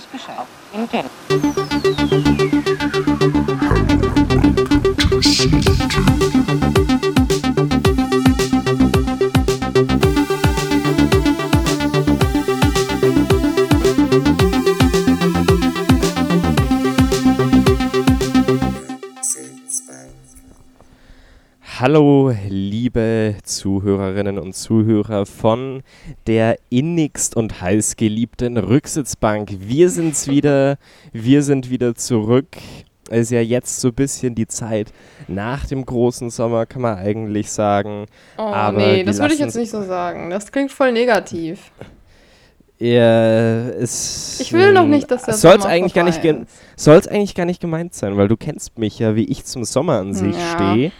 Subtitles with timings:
[0.00, 0.46] weiß Bescheid.
[0.72, 1.49] Intent.
[24.20, 25.82] Zuhörerinnen und Zuhörer von
[26.26, 29.50] der innigst und heißgeliebten Rücksitzbank.
[29.60, 30.76] Wir sind's wieder,
[31.12, 32.48] wir sind wieder zurück.
[33.08, 34.92] Es ist ja jetzt so ein bisschen die Zeit
[35.26, 38.06] nach dem großen Sommer, kann man eigentlich sagen.
[38.36, 40.28] Oh Aber nee, das würde ich jetzt nicht so sagen.
[40.30, 41.72] Das klingt voll negativ.
[42.78, 46.36] Ja, es, Ich will noch nicht, dass der soll's Sommer eigentlich gar nicht ist.
[46.76, 49.98] soll's eigentlich gar nicht gemeint sein, weil du kennst mich ja, wie ich zum Sommer
[49.98, 50.54] an sich Ja.
[50.54, 50.92] stehe.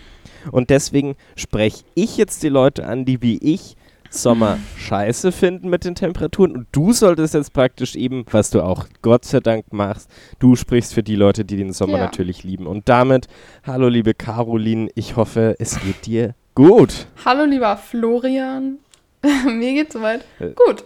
[0.51, 3.77] Und deswegen spreche ich jetzt die Leute an, die wie ich
[4.13, 6.51] Sommer scheiße finden mit den Temperaturen.
[6.53, 10.11] Und du solltest jetzt praktisch eben, was du auch Gott sei Dank machst,
[10.41, 12.05] du sprichst für die Leute, die den Sommer Ja.
[12.07, 12.67] natürlich lieben.
[12.67, 13.29] Und damit,
[13.65, 17.07] hallo liebe Caroline, ich hoffe, es geht dir gut.
[17.25, 18.79] Hallo lieber Florian.
[19.47, 20.25] Mir geht's soweit.
[20.41, 20.85] Äh, Gut.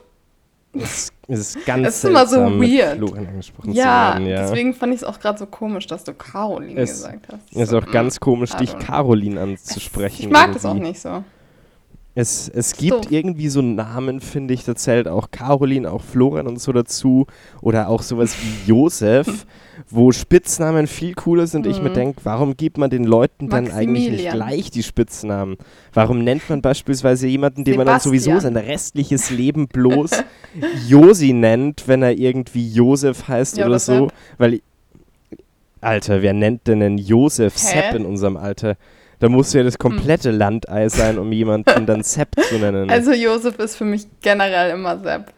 [0.74, 3.00] Es es ist ganz Es ist immer so weird.
[3.00, 3.06] Ja,
[3.40, 4.26] zu werden.
[4.26, 7.52] Ja, deswegen fand ich es auch gerade so komisch, dass du Caroline Es gesagt hast.
[7.52, 8.78] Es ist auch ganz komisch, I dich.
[8.78, 10.22] Caroline anzusprechen.
[10.22, 10.88] Ich mag das auch irgendwie.
[10.88, 11.24] nicht so.
[12.16, 13.10] Es, es gibt So.
[13.10, 17.26] irgendwie so Namen, finde ich, da zählt auch Caroline, auch Florian und so dazu.
[17.60, 19.46] Oder auch sowas wie Josef,
[19.90, 21.66] wo Spitznamen viel cooler sind.
[21.66, 21.94] Ich mir Mhm.
[21.94, 25.56] denke, warum gibt man den Leuten dann eigentlich nicht gleich die Spitznamen?
[25.92, 28.54] Warum nennt man beispielsweise jemanden, den man dann sowieso Sebastian.
[28.54, 30.22] sein restliches Leben bloß
[30.88, 34.08] Josi nennt, wenn er irgendwie Josef heißt Ja, oder so?
[34.38, 34.60] Weil,
[35.80, 37.58] Alter, wer nennt denn einen Josef?
[37.58, 38.76] Sepp in unserem Alter?
[39.24, 42.90] Da muss ja das komplette Landei sein, um jemanden dann Sepp zu nennen.
[42.90, 45.32] Also Josef ist für mich generell immer Sepp.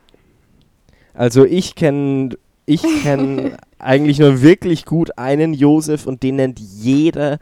[1.15, 2.31] Also ich kenne
[2.67, 7.39] ich kenn eigentlich nur wirklich gut einen Josef und den nennt jeder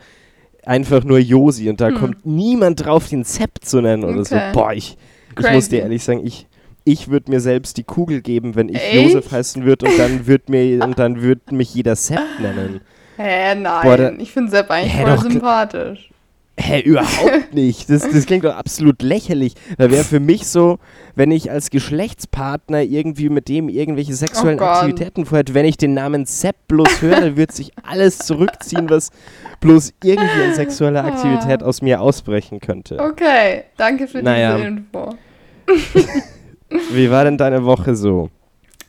[0.66, 1.94] einfach nur Josi und da Hm.
[1.96, 4.36] kommt niemand drauf, den Sepp zu nennen oder so.
[4.36, 4.50] Okay.
[4.52, 4.98] Boah, ich,
[5.40, 6.46] ich muss dir ehrlich sagen, ich,
[6.84, 8.94] ich würde mir selbst die Kugel geben, wenn ich Echt?
[9.14, 12.82] Josef heißen würde und dann würde mir und dann würd mich jeder Sepp nennen.
[13.16, 13.82] Hä, nein.
[13.82, 16.10] Boah, da- ich finde Sepp eigentlich Hä, voll doch, sympathisch.
[16.56, 17.90] Hä, überhaupt nicht.
[17.90, 19.54] Das, das klingt doch absolut lächerlich.
[19.76, 20.78] Da wäre für mich so,
[21.16, 24.64] wenn ich als Geschlechtspartner irgendwie mit dem irgendwelche sexuellen Oh.
[24.64, 29.10] Aktivitäten vorhätte, wenn ich den Namen Sepp bloß höre, wird sich alles zurückziehen, was
[29.60, 32.98] bloß irgendwie an sexueller Aktivität aus mir ausbrechen könnte.
[33.00, 34.56] Okay, danke für Naja.
[34.56, 35.14] diese Info.
[36.92, 38.30] Wie war denn deine Woche so?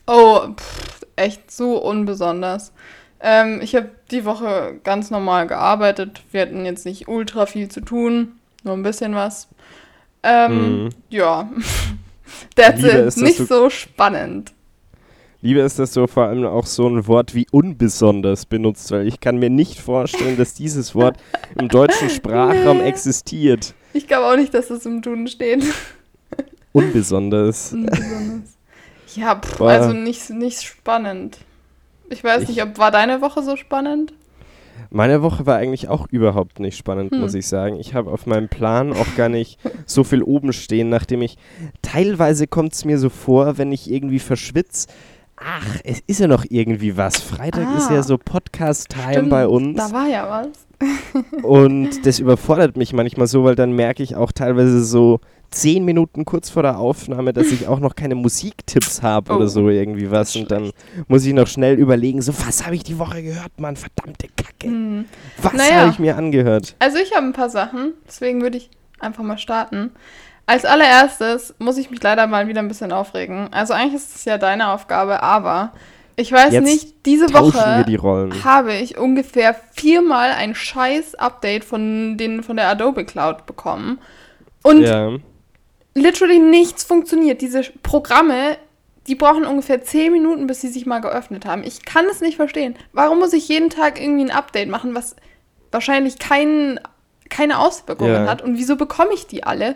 [0.08, 2.72] Oh, pff, echt so unbesonders.
[3.20, 6.22] Ähm, ich habe die Woche ganz normal gearbeitet.
[6.31, 8.34] Wir hatten jetzt nicht ultra viel zu tun,
[8.64, 9.48] nur ein bisschen was.
[10.24, 10.90] Ähm, Mhm.
[11.09, 11.50] Ja,
[12.56, 13.06] that's Liebe it.
[13.08, 14.52] ist, Nicht so spannend.
[15.42, 19.20] Liebe ist, dass du vor allem auch so ein Wort wie unbesonders benutzt, weil ich
[19.20, 21.18] kann mir nicht vorstellen, dass dieses Wort
[21.59, 22.88] im deutschen Sprachraum Nee.
[22.88, 23.76] existiert.
[23.94, 25.64] Ich glaube auch nicht, dass das im Duden steht.
[26.72, 27.74] Unbesonders.
[27.74, 28.58] Unbesonders.
[29.16, 31.38] ja, pff, also nicht, nicht spannend.
[32.10, 34.14] Ich weiß Ich- nicht, ob war deine Woche so spannend?
[34.92, 37.20] Meine Woche war eigentlich auch überhaupt nicht spannend, Hm.
[37.22, 37.80] muss ich sagen.
[37.80, 41.38] Ich habe auf meinem Plan auch gar nicht so viel oben stehen, nachdem ich
[41.82, 44.88] teilweise kommt es mir so vor, wenn ich irgendwie verschwitze.
[45.38, 47.18] Ach, es ist ja noch irgendwie was.
[47.18, 47.96] Freitag ist Ah.
[47.96, 49.78] ja so Podcast-Time bei uns.
[49.78, 50.47] Da war ja was.
[51.44, 55.19] Und das überfordert mich manchmal so, weil dann merke ich auch teilweise so
[55.51, 59.47] zehn Minuten kurz vor der Aufnahme, dass ich auch noch keine Musiktipps habe Oh, oder
[59.47, 60.29] so irgendwie was.
[60.29, 60.72] ist Und dann
[61.07, 64.67] muss ich noch schnell überlegen, so was habe ich die Woche gehört, Mann, verdammte Kacke.
[64.67, 65.06] Hm.
[65.41, 65.75] Was Naja.
[65.81, 66.75] habe ich mir angehört?
[66.79, 68.69] Also ich habe ein paar Sachen, deswegen würde ich
[69.00, 69.91] einfach mal starten.
[70.48, 73.52] Als allererstes muss ich mich leider mal wieder ein bisschen aufregen.
[73.52, 75.74] Also eigentlich ist es ja deine Aufgabe, aber
[76.18, 77.98] ich weiß Jetzt nicht, diese Woche die
[78.44, 84.00] habe ich ungefähr viermal ein scheiß Update von, den, von der Adobe Cloud bekommen.
[84.64, 85.12] Und Ja.
[85.96, 87.41] literally nichts funktioniert.
[87.41, 88.58] Diese Programme,
[89.08, 91.64] die brauchen ungefähr 10 Minuten, bis sie sich mal geöffnet haben.
[91.64, 92.76] Ich kann es nicht verstehen.
[92.94, 95.16] Warum muss ich jeden Tag irgendwie ein Update machen, was
[95.72, 96.80] wahrscheinlich kein,
[97.30, 98.28] keine Auswirkungen Ja.
[98.28, 98.41] hat?
[98.41, 99.76] Und wieso bekomme ich die alle?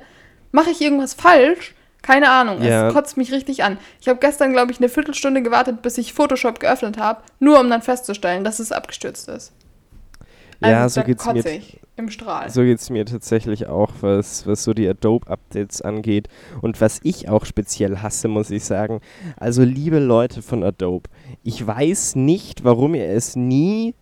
[0.52, 1.76] Mache ich irgendwas falsch?
[2.02, 2.62] Keine Ahnung.
[2.62, 2.88] Ja.
[2.88, 3.78] Es kotzt mich richtig an.
[4.00, 7.70] Ich habe gestern, glaube ich, eine Viertelstunde gewartet, bis ich Photoshop geöffnet habe, nur um
[7.70, 9.52] dann festzustellen, dass es abgestürzt ist.
[10.62, 11.62] Ja, Also, so da geht's mir.
[11.96, 12.50] im Strahl.
[12.50, 16.28] So geht es mir tatsächlich auch, was, was so die Adobe-Updates angeht.
[16.62, 19.02] Und was ich auch speziell hasse, muss ich sagen.
[19.38, 21.10] Also, liebe Leute von Adobe,
[21.44, 23.94] ich weiß nicht, warum ihr es nie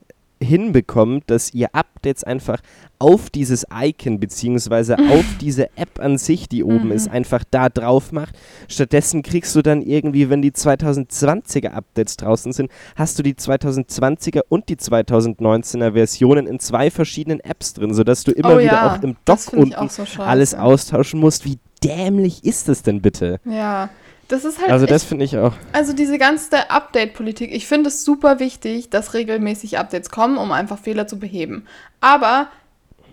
[0.42, 2.60] hinbekommt, dass ihr Updates einfach
[3.00, 6.92] auf dieses Icon beziehungsweise auf diese App an sich, die oben Mhm.
[6.92, 8.36] ist, einfach da drauf macht.
[8.68, 14.42] Stattdessen kriegst du dann irgendwie, wenn die 2020er Updates draußen sind, hast du die 2020er
[14.50, 18.96] und die 2019er Versionen in zwei verschiedenen Apps drin, sodass du immer oh wieder ja,
[18.96, 21.46] auch im Dock unten so alles austauschen musst.
[21.46, 23.40] Wie dämlich ist das denn bitte?
[23.46, 23.90] Ja,
[24.28, 25.54] das ist halt Also das finde ich auch.
[25.74, 30.80] Also diese ganze Update-Politik, ich finde es super wichtig, dass regelmäßig Updates kommen, um einfach
[30.80, 31.66] Fehler zu beheben.
[32.02, 32.48] Aber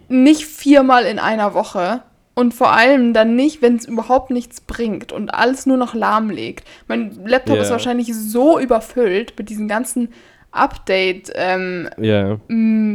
[0.08, 2.02] nicht viermal in einer Woche
[2.34, 6.66] und vor allem dann nicht, wenn es überhaupt nichts bringt und alles nur noch lahmlegt.
[6.88, 7.62] Mein Laptop Ja.
[7.62, 10.08] ist wahrscheinlich so überfüllt mit diesen ganzen
[10.50, 11.88] Update ähm,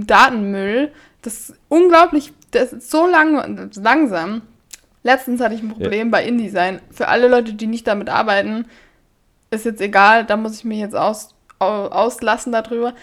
[0.06, 0.92] Datenmüll.
[1.22, 4.42] Das ist unglaublich, das ist so lang, langsam.
[5.10, 6.82] Letztens hatte ich ein Problem bei InDesign.
[6.92, 8.68] Für alle Leute, die nicht damit arbeiten,
[9.50, 12.94] ist jetzt egal, da muss ich mich jetzt aus, au, auslassen darüber.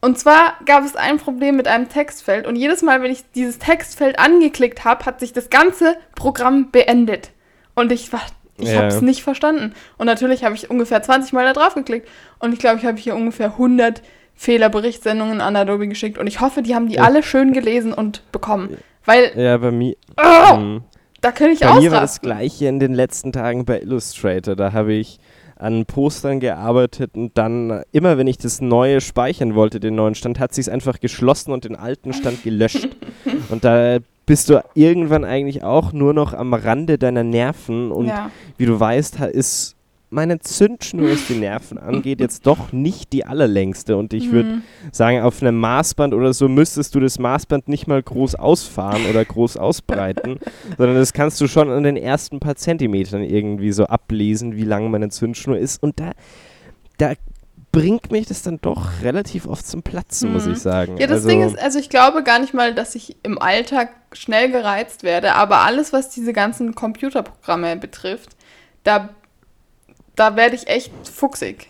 [0.00, 3.60] Und zwar gab es ein Problem mit einem Textfeld und jedes Mal, wenn ich dieses
[3.60, 7.30] Textfeld angeklickt habe, hat sich das ganze Programm beendet.
[7.76, 8.20] Und ich war,
[8.58, 8.78] ich Ja.
[8.78, 9.74] habe es nicht verstanden.
[9.96, 12.08] Und natürlich habe ich ungefähr 20 Mal da drauf geklickt.
[12.40, 14.02] Und ich glaube, ich habe hier ungefähr 100
[14.34, 16.18] Fehlerberichtssendungen an Adobe geschickt.
[16.18, 17.04] Und ich hoffe, die haben die Ja.
[17.04, 18.76] alle schön gelesen und bekommen.
[19.04, 19.94] Weil Ja, bei mir.
[20.18, 20.82] oh, Mhm.
[21.24, 22.30] Da könnte ich Bei mir war das ausrasten.
[22.30, 24.54] gleiche in den letzten Tagen bei Illustrator.
[24.56, 25.18] Da habe ich
[25.56, 30.38] an Postern gearbeitet und dann immer, wenn ich das neue speichern wollte, den neuen Stand,
[30.38, 32.88] hat sich einfach geschlossen und den alten Stand gelöscht.
[33.48, 38.30] und da bist du irgendwann eigentlich auch nur noch am Rande deiner Nerven und ja.
[38.58, 39.76] wie du weißt, ist
[40.14, 44.62] meine Zündschnur, was die Nerven angeht, jetzt doch nicht die allerlängste und ich würde Mhm.
[44.92, 49.24] sagen, auf einem Maßband oder so müsstest du das Maßband nicht mal groß ausfahren oder
[49.24, 50.38] groß ausbreiten,
[50.78, 54.90] sondern das kannst du schon an den ersten paar Zentimetern irgendwie so ablesen, wie lang
[54.90, 55.82] meine Zündschnur ist.
[55.82, 56.12] Und da,
[56.98, 57.12] da
[57.72, 60.52] bringt mich das dann doch relativ oft zum Platzen, muss Mhm.
[60.52, 60.96] ich sagen.
[60.98, 63.90] Ja, das also, Ding ist, also ich glaube gar nicht mal, dass ich im Alltag
[64.12, 68.36] schnell gereizt werde, aber alles, was diese ganzen Computerprogramme betrifft,
[68.84, 69.08] da,
[70.16, 71.68] da werde ich echt fuchsig.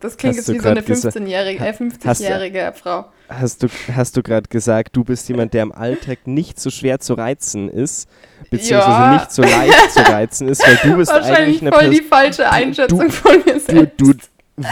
[0.00, 1.80] Das klingt Hast jetzt du wie so eine grad gesa- 15-jährige, äh, Hast
[2.20, 3.06] du- 50-jährige Frau.
[3.28, 7.00] hast du, hast du gerade gesagt, du bist jemand, der im Alltag nicht so schwer
[7.00, 8.08] zu reizen ist,
[8.50, 9.12] beziehungsweise Ja.
[9.14, 11.94] nicht so leicht zu reizen ist, weil du bist eigentlich Wahrscheinlich eine voll Person.
[12.00, 14.00] die falsche Einschätzung du- von mir Du, selbst.
[14.00, 14.14] du,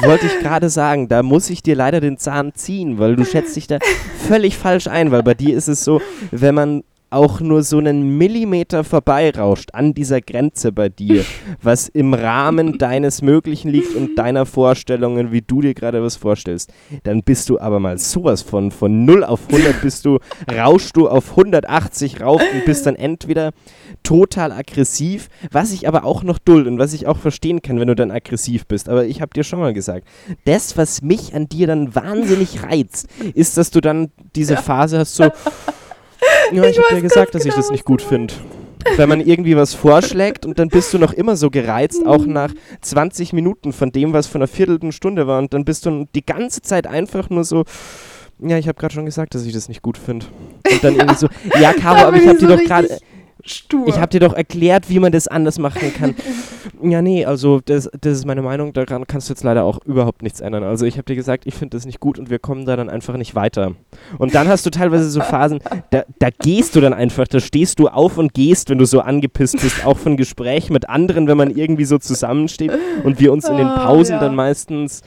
[0.07, 3.57] wollte ich gerade sagen, da muss ich dir leider den Zahn ziehen, weil du schätzt
[3.57, 3.79] dich da
[4.29, 6.01] völlig falsch ein, weil bei dir ist es so,
[6.31, 11.25] wenn man auch nur so einen Millimeter vorbeirauscht an dieser Grenze bei dir,
[11.63, 16.73] was im Rahmen deines Möglichen liegt und deiner Vorstellungen, wie du dir gerade was vorstellst,
[17.05, 20.19] dann bist du aber mal sowas von, von 0 auf 100 bist du,
[20.53, 23.53] rauschst du auf 180 rauf und bist dann entweder
[24.03, 27.89] total aggressiv, was ich aber auch noch duld und was ich auch verstehen kann, wenn
[27.89, 28.89] du dann aggressiv bist.
[28.89, 30.07] Aber ich habe dir schon mal gesagt,
[30.45, 35.15] das, was mich an dir dann wahnsinnig reizt, ist, dass du dann diese Phase hast,
[35.15, 35.31] so,
[36.53, 38.35] ja, ich, Ich habe dir gesagt, dass ich genau, das was nicht gut finde.
[38.97, 42.53] Wenn man irgendwie was vorschlägt und dann bist du noch immer so gereizt, auch nach
[42.83, 46.63] 20 Minuten von dem, was von einer Viertelstunde war und dann bist du die ganze
[46.63, 47.65] Zeit einfach nur so,
[48.39, 50.27] ja, ich habe gerade schon gesagt, dass ich das nicht gut finde.
[50.71, 51.29] Und dann irgendwie so,
[51.61, 52.99] ja, Caro, aber ich habe ich dir so doch gerade,
[53.45, 53.87] Stur.
[53.89, 56.15] ich habe dir doch erklärt, wie man das anders machen kann.
[56.83, 60.23] ja, nee, also das, das ist meine Meinung, daran kannst du jetzt leider auch überhaupt
[60.23, 60.65] nichts ändern.
[60.65, 62.89] Also ich habe dir gesagt, ich finde das nicht gut und wir kommen da dann
[62.89, 63.73] einfach nicht weiter.
[64.19, 65.61] Und dann hast du teilweise so Phasen,
[65.91, 69.01] da, da gehst du dann einfach, da stehst du auf und gehst, wenn du so
[69.01, 72.73] angepisst bist, auch von Gesprächen mit anderen, wenn man irgendwie so zusammensteht
[73.05, 74.21] und wir uns in den Ah, Pausen ja.
[74.21, 75.03] dann meistens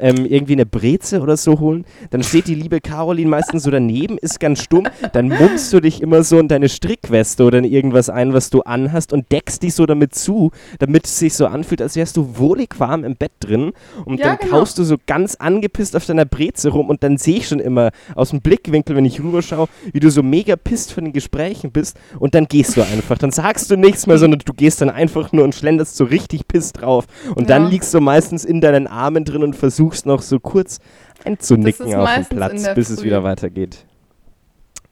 [0.00, 4.18] ähm, irgendwie eine Breze oder so holen, dann steht die liebe Caroline meistens so daneben,
[4.18, 8.08] ist ganz stumm, dann mummst du dich immer so in deine Strickweste oder in irgendwas
[8.08, 11.82] ein, was du anhast und deckst dich so damit zu, damit es sich so anfühlt,
[11.82, 13.72] als wärst du wohlig warm im Bett drin
[14.04, 14.58] und Ja, dann genau.
[14.58, 17.90] kaust du so ganz angepisst auf deiner Breze rum und dann sehe ich schon immer
[18.14, 21.98] aus dem Blickwinkel, wenn ich rüberschaue, wie du so mega pisst von den Gesprächen bist
[22.18, 25.32] und dann gehst du einfach, dann sagst du nichts mehr, sondern du gehst dann einfach
[25.32, 27.68] nur und schlenderst so richtig pisst drauf und dann Ja.
[27.68, 30.78] liegst du meistens in deinen Armen drin und versuchst noch so kurz
[31.24, 33.06] einzunicken auf dem Platz, bis es Früh.
[33.06, 33.84] wieder weitergeht.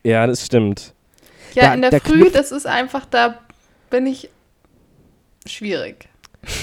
[0.05, 0.95] Ja, das stimmt.
[1.55, 3.38] ja, da- in der da Früh, das ist einfach, da
[3.90, 4.28] bin ich
[5.47, 6.09] schwierig.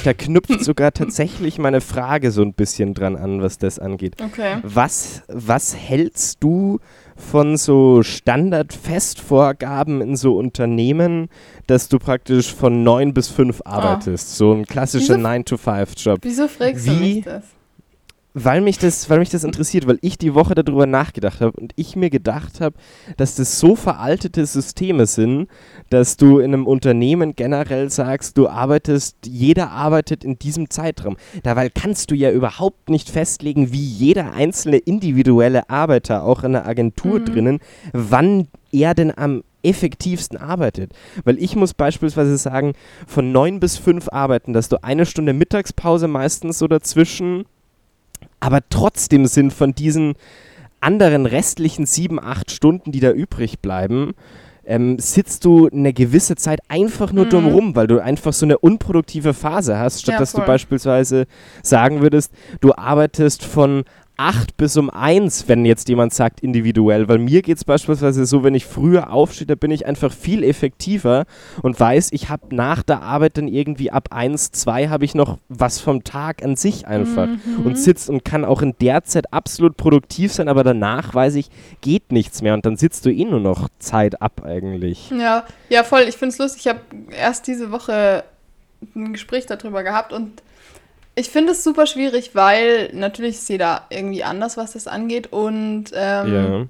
[0.05, 4.15] Da knüpft sogar tatsächlich meine Frage so ein bisschen dran an, was das angeht.
[4.23, 4.57] Okay.
[4.63, 6.79] Was, was hältst du
[7.17, 11.29] von so Standard-Festvorgaben in so Unternehmen,
[11.67, 14.37] dass du praktisch von 9 bis 5 arbeitest?
[14.37, 16.19] So ein klassischer Wieso- 9-to-5-Job.
[16.21, 17.43] Wieso fragst du Wie- mich das?
[18.35, 21.71] Weil mich das, weil mich das interessiert, weil ich die Woche darüber nachgedacht habe und
[21.77, 22.75] ich mir gedacht habe,
[23.15, 25.47] dass das so veraltete Systeme sind,
[25.89, 31.15] dass du in einem Unternehmen generell sagst, du arbeitest, jeder arbeitet in diesem Zeitraum.
[31.43, 36.67] Dabei kannst du ja überhaupt nicht festlegen, wie jeder einzelne individuelle Arbeiter, auch in der
[36.67, 37.25] Agentur Mhm.
[37.25, 37.59] drinnen,
[37.93, 40.91] wann er denn am effektivsten arbeitet.
[41.23, 42.73] Weil ich muss beispielsweise sagen,
[43.07, 47.45] von neun bis fünf arbeiten, dass du eine Stunde Mittagspause meistens so dazwischen,
[48.39, 50.13] aber trotzdem sind von diesen
[50.81, 54.13] anderen restlichen sieben, acht Stunden, die da übrig bleiben,
[54.67, 57.29] ähm, sitzt du eine gewisse Zeit einfach nur Mhm.
[57.29, 61.25] dumm rum, weil du einfach so eine unproduktive Phase hast, statt Ja, dass du beispielsweise
[61.63, 63.83] sagen würdest, du arbeitest von
[64.17, 68.43] 8 bis um 1, wenn jetzt jemand sagt individuell, weil mir geht es beispielsweise so,
[68.43, 71.25] wenn ich früher aufstehe, da bin ich einfach viel effektiver
[71.61, 75.37] und weiß, ich habe nach der Arbeit dann irgendwie ab 1, 2 habe ich noch
[75.49, 77.65] was vom Tag an sich einfach Mhm.
[77.65, 81.49] und sitzt und kann auch in der Zeit absolut produktiv sein, aber danach weiß ich,
[81.81, 85.11] geht nichts mehr und dann sitzt du eh nur noch Zeit ab eigentlich.
[85.11, 86.03] Ja, ja, voll.
[86.07, 86.61] Ich finde es lustig.
[86.61, 86.79] Ich habe
[87.11, 88.23] erst diese Woche
[88.95, 90.41] ein Gespräch darüber gehabt und
[91.15, 95.31] ich finde es super schwierig, weil natürlich ist jeder irgendwie anders, was das angeht.
[95.31, 96.65] Und ähm, ja.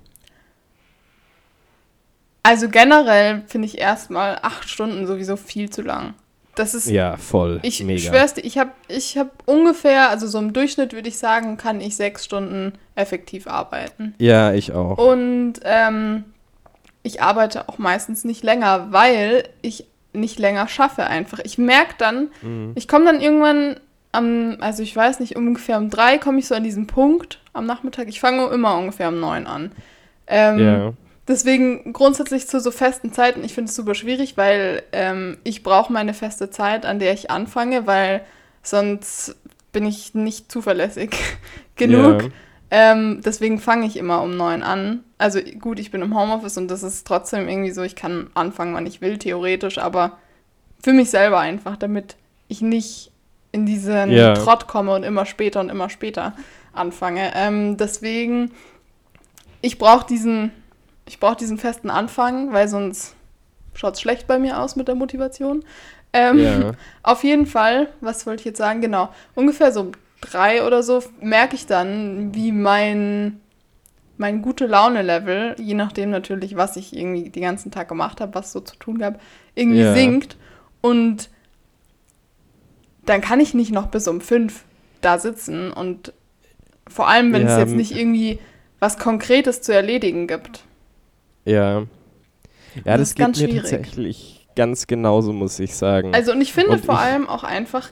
[2.43, 6.13] also generell finde ich erstmal acht Stunden sowieso viel zu lang.
[6.53, 7.59] Das ist, Ja, voll.
[7.63, 7.99] ich Mega.
[7.99, 11.81] schwör's dir, ich habe ich hab ungefähr, also so im Durchschnitt würde ich sagen, kann
[11.81, 14.15] ich sechs Stunden effektiv arbeiten.
[14.19, 14.97] Ja, ich auch.
[14.97, 16.23] Und ähm,
[17.03, 21.39] ich arbeite auch meistens nicht länger, weil ich nicht länger schaffe einfach.
[21.43, 22.71] Ich merke dann, Mhm.
[22.75, 23.77] ich komme dann irgendwann
[24.15, 27.65] am, also ich weiß nicht, ungefähr um drei komme ich so an diesen Punkt am
[27.65, 28.07] Nachmittag.
[28.07, 29.71] Ich fange immer ungefähr um neun an.
[30.27, 30.93] Ähm, Ja.
[31.27, 35.91] Deswegen grundsätzlich zu so festen Zeiten, ich finde es super schwierig, weil ähm, ich brauche
[35.91, 38.21] meine feste Zeit, an der ich anfange, weil
[38.61, 39.35] sonst
[39.71, 41.17] bin ich nicht zuverlässig
[41.75, 42.23] genug.
[42.23, 42.29] Ja.
[42.71, 45.03] Ähm, deswegen fange ich immer um neun an.
[45.17, 48.75] Also gut, ich bin im Homeoffice und das ist trotzdem irgendwie so, ich kann anfangen,
[48.75, 50.17] wann ich will, theoretisch, aber
[50.83, 52.17] für mich selber einfach, damit
[52.47, 53.11] ich nicht
[53.55, 54.33] in diesen Ja.
[54.33, 56.33] Trott komme und immer später und immer später
[56.73, 57.31] anfange.
[57.35, 58.51] Ähm, deswegen,
[59.61, 60.51] ich brauche diesen,
[61.07, 63.15] ich brauche diesen festen Anfang, weil sonst
[63.73, 65.63] schaut es schlecht bei mir aus mit der Motivation.
[66.11, 66.71] Ähm, Ja.
[67.03, 68.81] auf jeden Fall, was wollte ich jetzt sagen?
[68.81, 73.39] Genau, ungefähr so drei oder so merke ich dann, wie mein,
[74.17, 78.51] mein gute Laune-Level, je nachdem natürlich, was ich irgendwie den ganzen Tag gemacht habe, was
[78.51, 79.19] so zu tun gab,
[79.55, 79.93] irgendwie Ja.
[79.93, 80.35] sinkt.
[80.81, 81.29] Und
[83.05, 84.63] dann kann ich nicht noch bis um fünf
[85.01, 86.13] da sitzen und
[86.87, 88.39] vor allem, wenn es Ja, jetzt m- nicht irgendwie
[88.79, 90.63] was Konkretes zu erledigen gibt.
[91.45, 91.81] Ja.
[91.81, 91.85] Ja,
[92.83, 93.61] Das das, ist geht ganz mir schwierig.
[93.71, 96.13] tatsächlich ganz genauso, muss ich sagen.
[96.13, 97.89] Also und ich finde Und vor ich- allem auch einfach,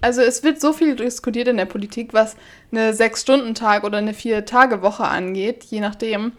[0.00, 2.36] also es wird so viel diskutiert in der Politik, was
[2.72, 6.32] eine Sechs-Stunden-Tag oder eine Vier-Tage-Woche angeht, je nachdem.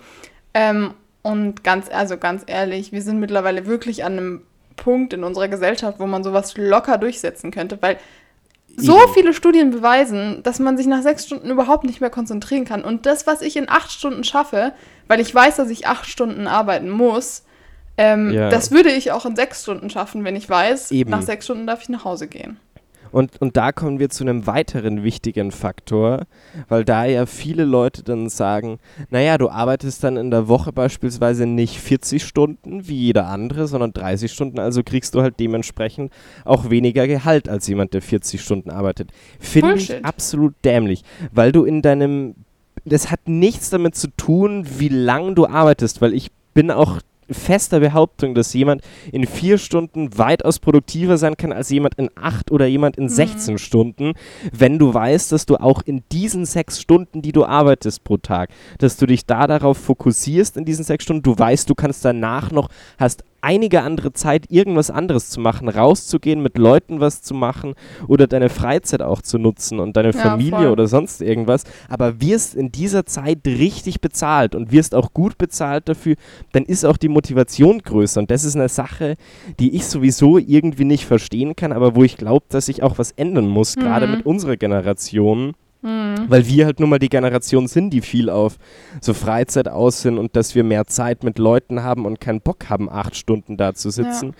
[0.54, 4.42] Ähm, und ganz, also ganz ehrlich, wir sind mittlerweile wirklich an einem
[4.76, 7.98] Punkt in unserer Gesellschaft, wo man sowas locker durchsetzen könnte, weil
[8.78, 12.84] so viele Studien beweisen, dass man sich nach sechs Stunden überhaupt nicht mehr konzentrieren kann.
[12.84, 14.74] Und das, was ich in acht Stunden schaffe,
[15.08, 17.44] weil ich weiß, dass ich acht Stunden arbeiten muss,
[17.98, 18.50] ähm, Ja.
[18.50, 21.10] das würde ich auch in sechs Stunden schaffen, wenn ich weiß, Eben.
[21.10, 22.60] nach sechs Stunden darf ich nach Hause gehen.
[23.16, 26.26] Und, und da kommen wir zu einem weiteren wichtigen Faktor,
[26.68, 28.78] weil da ja viele Leute dann sagen,
[29.10, 33.94] naja, du arbeitest dann in der Woche beispielsweise nicht 40 Stunden wie jeder andere, sondern
[33.94, 36.12] 30 Stunden, also kriegst du halt dementsprechend
[36.44, 39.12] auch weniger Gehalt als jemand, der 40 Stunden arbeitet.
[39.40, 42.36] Finde ich absolut dämlich, weil du in deinem,
[42.84, 47.80] das hat nichts damit zu tun, wie lang du arbeitest, weil ich bin auch fester
[47.80, 52.66] Behauptung, dass jemand in vier Stunden weitaus produktiver sein kann als jemand in acht oder
[52.66, 54.14] jemand in 16 Stunden,
[54.52, 58.50] wenn du weißt, dass du auch in diesen sechs Stunden, die du arbeitest pro Tag,
[58.80, 62.52] dass du dich da darauf fokussierst in diesen sechs Stunden, du weißt, du kannst danach
[62.52, 67.76] noch, hast einige andere Zeit, irgendwas anderes zu machen, rauszugehen, mit Leuten was zu machen
[68.08, 70.68] oder deine Freizeit auch zu nutzen und deine Ja, Familie voll.
[70.70, 75.88] oder sonst irgendwas, aber wirst in dieser Zeit richtig bezahlt und wirst auch gut bezahlt
[75.88, 76.16] dafür,
[76.54, 79.16] dann ist auch die Motivation größer und das ist eine Sache,
[79.60, 83.12] die ich sowieso irgendwie nicht verstehen kann, aber wo ich glaube, dass sich auch was
[83.12, 84.12] ändern muss, gerade Mhm.
[84.18, 85.54] mit unserer Generation.
[85.86, 86.26] Mhm.
[86.30, 88.58] Weil wir halt nun mal die Generation sind, die viel auf
[89.02, 92.70] so Freizeit aus sind und dass wir mehr Zeit mit Leuten haben und keinen Bock
[92.70, 94.34] haben, acht Stunden da zu sitzen.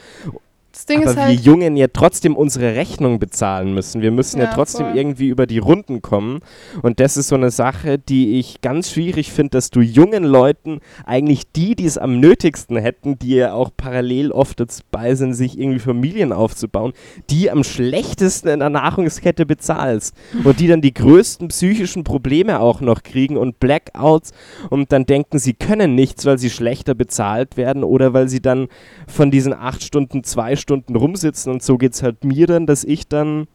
[0.76, 4.02] Das Ding aber ist wir halt, Jungen ja trotzdem unsere Rechnung bezahlen müssen.
[4.02, 4.98] Wir müssen ja, Ja, trotzdem voll.
[4.98, 6.42] irgendwie über die Runden kommen.
[6.82, 10.82] Und das ist so eine Sache, die ich ganz schwierig finde, dass du jungen Leuten,
[11.06, 15.58] eigentlich die, die es am nötigsten hätten, die ja auch parallel oft dabei sind, sich
[15.58, 16.92] irgendwie Familien aufzubauen,
[17.30, 20.14] die am schlechtesten in der Nahrungskette bezahlst.
[20.44, 24.34] Und die dann die größten psychischen Probleme auch noch kriegen und Blackouts
[24.70, 28.68] und dann denken, sie können nichts, weil sie schlechter bezahlt werden oder weil sie dann
[29.08, 32.84] von diesen acht Stunden zwei Stunden rumsitzen und so geht es halt mir dann, dass
[32.84, 33.48] ich dann,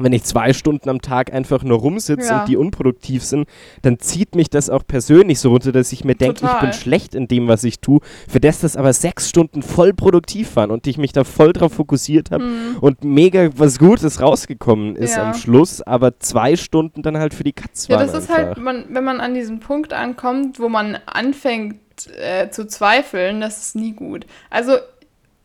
[0.00, 2.40] wenn ich zwei Stunden am Tag einfach nur rumsitze Ja.
[2.40, 3.48] und die unproduktiv sind,
[3.82, 7.16] dann zieht mich das auch persönlich so runter, dass ich mir denke, ich bin schlecht
[7.16, 10.86] in dem, was ich tue, für das das aber sechs Stunden voll produktiv waren und
[10.86, 12.76] ich mich da voll drauf fokussiert habe Mhm.
[12.80, 15.26] und mega was Gutes rausgekommen ist Ja.
[15.30, 18.44] am Schluss, aber zwei Stunden dann halt für die Katz ja, waren das ist einfach.
[18.54, 21.76] halt, man, wenn man an diesen Punkt ankommt, wo man anfängt
[22.20, 24.26] äh, zu zweifeln, das ist nie gut.
[24.50, 24.74] Also,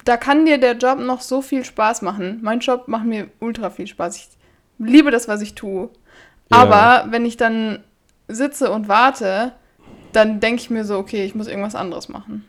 [0.06, 2.40] da kann dir der Job noch so viel Spaß machen.
[2.42, 4.18] Mein Job macht mir ultra viel Spaß.
[4.18, 4.30] Ich
[4.80, 5.90] liebe das, was ich tue.
[6.52, 6.58] Ja.
[6.58, 7.84] Aber wenn ich dann
[8.28, 9.54] sitze und warte,
[10.12, 12.46] dann denke ich mir so, okay, ich muss irgendwas anderes machen.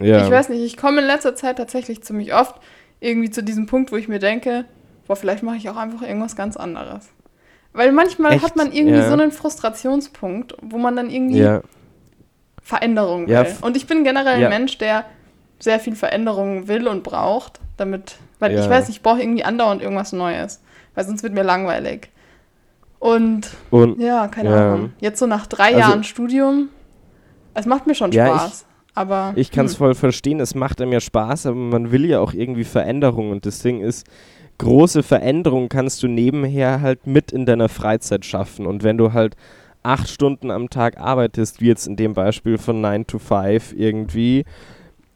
[0.00, 0.24] ja.
[0.24, 2.56] Ich weiß nicht, ich komme in letzter Zeit tatsächlich ziemlich oft
[3.00, 4.64] irgendwie zu diesem Punkt, wo ich mir denke,
[5.06, 7.08] boah, vielleicht mache ich auch einfach irgendwas ganz anderes.
[7.72, 8.44] Weil manchmal Echt?
[8.44, 9.06] hat man irgendwie Ja.
[9.08, 11.62] so einen Frustrationspunkt, wo man dann irgendwie ja.
[12.62, 13.56] Veränderung will.
[13.62, 15.04] Und ich bin generell ein Mensch, der
[15.62, 18.62] sehr viel Veränderung will und braucht, damit, weil Ja.
[18.64, 20.60] ich weiß, ich brauche irgendwie andauernd irgendwas Neues,
[20.94, 22.10] weil sonst wird mir langweilig.
[22.98, 24.74] Und Und ja, keine Ja.
[24.74, 24.92] Ahnung.
[25.00, 26.68] Jetzt so nach drei Also- Jahren Studium,
[27.54, 28.64] es macht mir schon Ja, ich- Spaß.
[28.94, 32.04] aber Ich kann es hm, voll verstehen, es macht einem ja Spaß, aber man will
[32.06, 34.06] ja auch irgendwie Veränderung und das Ding ist,
[34.58, 39.36] große Veränderungen kannst du nebenher halt mit in deiner Freizeit schaffen und wenn du halt
[39.82, 44.44] acht Stunden am Tag arbeitest, wie jetzt in dem Beispiel von 9 to 5 irgendwie,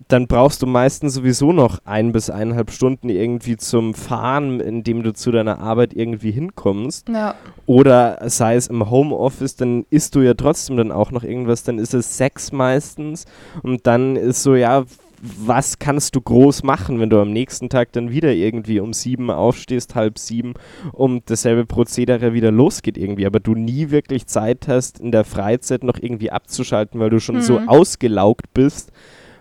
[0.09, 5.13] dann brauchst du meistens sowieso noch ein bis eineinhalb Stunden irgendwie zum Fahren, indem du
[5.13, 7.09] zu deiner Arbeit irgendwie hinkommst.
[7.09, 7.35] ja.
[7.67, 11.79] Oder sei es im Homeoffice, dann isst du ja trotzdem dann auch noch irgendwas, dann
[11.79, 13.25] ist es Sex meistens
[13.65, 14.85] und dann ist so, ja,
[15.21, 19.31] was kannst du groß machen, wenn du am nächsten Tag dann wieder irgendwie um sieben
[19.31, 20.55] aufstehst, halb sieben,
[20.93, 25.83] und dasselbe Prozedere wieder losgeht irgendwie, aber du nie wirklich Zeit hast, in der Freizeit
[25.83, 27.69] noch irgendwie abzuschalten, weil du schon so Mhm.
[27.69, 28.93] ausgelaugt bist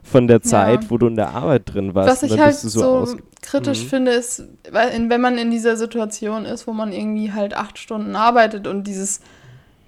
[0.05, 0.89] von der Zeit, Ja.
[0.89, 2.09] wo du in der Arbeit drin warst.
[2.23, 3.87] Was ich halt so, aus- kritisch Mhm.
[3.89, 8.15] finde, ist, weil wenn man in dieser Situation ist, wo man irgendwie halt acht Stunden
[8.15, 9.19] arbeitet und dieses,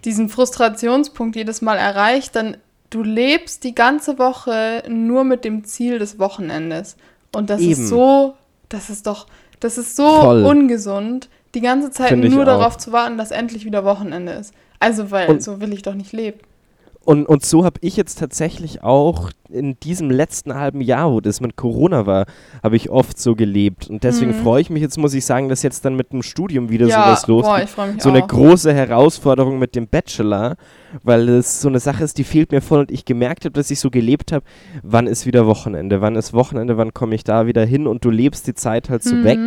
[0.06, 2.58] diesen Frustrationspunkt jedes Mal erreicht, dann
[2.90, 6.98] du lebst die ganze Woche nur mit dem Ziel des Wochenendes.
[7.36, 7.72] Und das Eben.
[7.72, 8.36] ist so,
[8.70, 9.28] das ist doch,
[9.60, 10.46] das ist so Voll.
[10.46, 14.54] ungesund, die ganze Zeit Finde ich nur darauf zu warten, dass endlich wieder Wochenende ist.
[14.80, 16.39] Also, weil Und- so will ich doch nicht leben.
[17.08, 21.39] Und, und so habe ich jetzt tatsächlich auch in diesem letzten halben Jahr, wo das
[21.39, 22.26] mit Corona war,
[22.62, 23.89] habe ich oft so gelebt.
[23.89, 24.43] Und deswegen Mhm.
[24.43, 27.02] freue ich mich jetzt, muss ich sagen, dass jetzt dann mit dem Studium wieder ja,
[27.06, 28.13] sowas boah, freue mich So auch.
[28.13, 30.58] eine große Herausforderung mit dem Bachelor,
[31.02, 33.72] weil es so eine Sache ist, die fehlt mir voll und ich gemerkt habe, dass
[33.72, 34.43] ich so gelebt habe,
[34.84, 38.10] wann ist wieder Wochenende, wann ist Wochenende, wann komme ich da wieder hin und du
[38.10, 39.24] lebst die Zeit halt so Mhm.
[39.24, 39.39] weg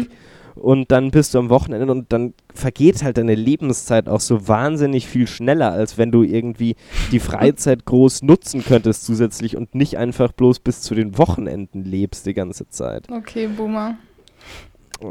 [0.61, 5.07] und dann bist du am Wochenende und dann vergeht halt deine Lebenszeit auch so wahnsinnig
[5.09, 6.77] viel schneller, als wenn du irgendwie
[7.12, 12.27] die Freizeit groß nutzen könntest zusätzlich und nicht einfach bloß bis zu den Wochenenden lebst
[12.27, 13.07] die ganze Zeit.
[13.11, 13.96] Okay, Boomer.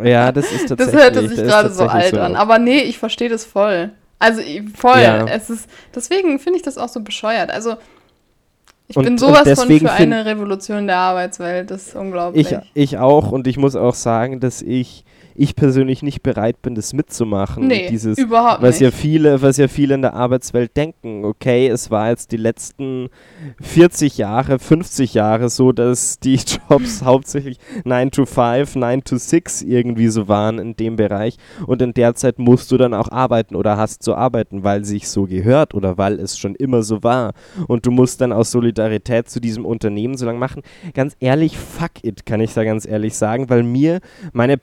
[0.03, 1.01] Ja, das ist Das tatsächlich.
[1.03, 2.35] hörte sich ist gerade so alt an.
[2.35, 3.91] Aber nee, ich verstehe das voll.
[4.19, 4.41] Also
[4.75, 4.99] voll.
[5.01, 5.25] Ja.
[5.25, 7.49] Es ist, deswegen finde ich das auch so bescheuert.
[7.49, 7.75] Also
[8.88, 11.71] ich Und- bin sowas von für eine Revolution der Arbeitswelt.
[11.71, 12.51] Das ist unglaublich.
[12.51, 15.05] Ich, ich auch und ich muss auch sagen, dass ich,
[15.39, 17.67] ich persönlich nicht bereit bin, das mitzumachen.
[17.67, 18.82] nee, Dieses, überhaupt was nicht.
[18.82, 23.10] ja viele, was ja viele in der Arbeitswelt denken, okay, es war jetzt die letzten
[23.62, 29.62] 40 Jahre, 50 Jahre so, dass die Jobs hauptsächlich 9 to 5, 9 to 6
[29.62, 33.56] irgendwie so waren in dem Bereich und in der Zeit musst du dann auch arbeiten
[33.56, 37.34] oder hast zu arbeiten, weil sich so gehört oder weil es schon immer so war
[37.67, 40.63] und du musst dann aus Solidarität zu diesem Unternehmen so lange machen.
[40.93, 43.99] Ganz ehrlich, fuck it, kann ich da ganz ehrlich sagen, weil mir
[44.34, 44.58] meine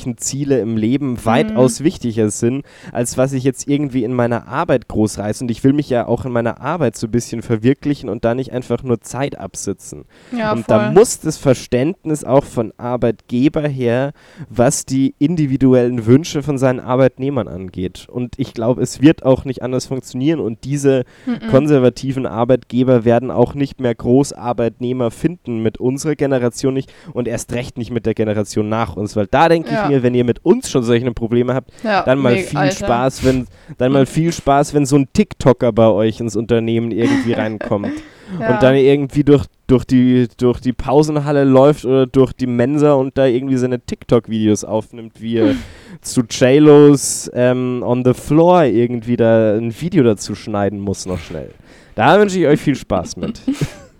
[0.00, 4.88] persönlichen Ziele im Leben weitaus wichtiger sind, als was ich jetzt irgendwie in meiner Arbeit
[4.88, 5.44] groß reiße.
[5.44, 8.34] Und ich will mich ja auch in meiner Arbeit so ein bisschen verwirklichen und da
[8.34, 10.04] nicht einfach nur Zeit absitzen.
[10.36, 10.78] ja, und voll.
[10.78, 14.12] da muss das Verständnis auch von Arbeitgeber her,
[14.48, 18.06] was die individuellen Wünsche von seinen Arbeitnehmern angeht.
[18.10, 20.40] Und ich glaube, es wird auch nicht anders funktionieren.
[20.40, 21.48] Und diese Mhm.
[21.50, 27.76] konservativen Arbeitgeber werden auch nicht mehr Großarbeitnehmer finden mit unserer Generation nicht und erst recht
[27.78, 29.16] nicht mit der Generation nach uns.
[29.16, 29.84] Weil da denke Ja.
[29.84, 32.58] ich mir, wenn ihr mit uns schon solche Probleme habt, ja, dann mal mega, viel
[32.58, 32.86] Alter.
[32.86, 33.46] Spaß, wenn
[33.78, 37.92] dann mal viel Spaß, wenn so ein TikToker bei euch ins Unternehmen irgendwie reinkommt
[38.38, 38.54] Ja.
[38.54, 43.18] und dann irgendwie durch, durch die, durch die Pausenhalle läuft oder durch die Mensa und
[43.18, 45.54] da irgendwie seine TikTok-Videos aufnimmt, wie er
[46.00, 51.50] zu JLo's ähm, On the Floor irgendwie da ein Video dazu schneiden muss noch schnell.
[51.96, 53.40] Da wünsche ich euch viel Spaß mit.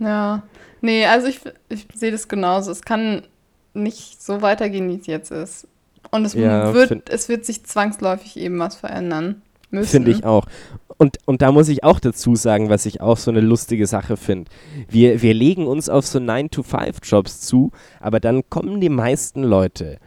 [0.03, 0.43] Ja.
[0.81, 2.71] Nee, also ich, ich sehe das genauso.
[2.71, 3.21] Es kann
[3.75, 5.67] nicht so weitergehen, wie es jetzt ist.
[6.11, 9.89] Und es, Ja, wird, es wird sich zwangsläufig eben was verändern müssen.
[9.89, 10.47] Finde ich auch.
[10.99, 14.19] Und, und da muss ich auch dazu sagen, was ich auch so eine lustige Sache
[14.19, 14.51] finde.
[14.89, 19.99] Wir, wir legen uns auf so 9-to-5-Jobs zu, aber dann kommen die meisten Leute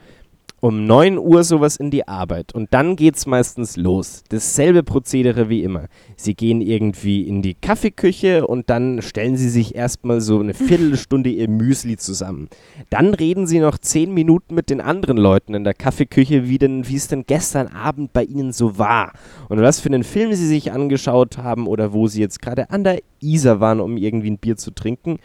[0.64, 4.24] um 9 Uhr sowas in die Arbeit und dann geht's meistens los.
[4.30, 5.88] Dasselbe Prozedere wie immer.
[6.16, 11.30] Sie gehen irgendwie in die Kaffeeküche und dann stellen sie sich erstmal so eine Viertelstunde
[11.30, 12.48] ihr Müsli zusammen.
[12.90, 16.88] Dann reden sie noch 10 Minuten mit den anderen Leuten in der Kaffeeküche, wie, denn,
[16.88, 19.12] wie es denn gestern Abend bei ihnen so war
[19.50, 22.86] und was für einen Film sie sich angeschaut haben oder wo sie jetzt gerade an
[22.86, 25.18] der Isar waren, um irgendwie ein Bier zu trinken.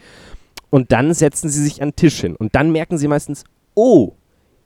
[0.69, 4.15] Und dann setzen sie sich an den Tisch hin und dann merken sie meistens, oh,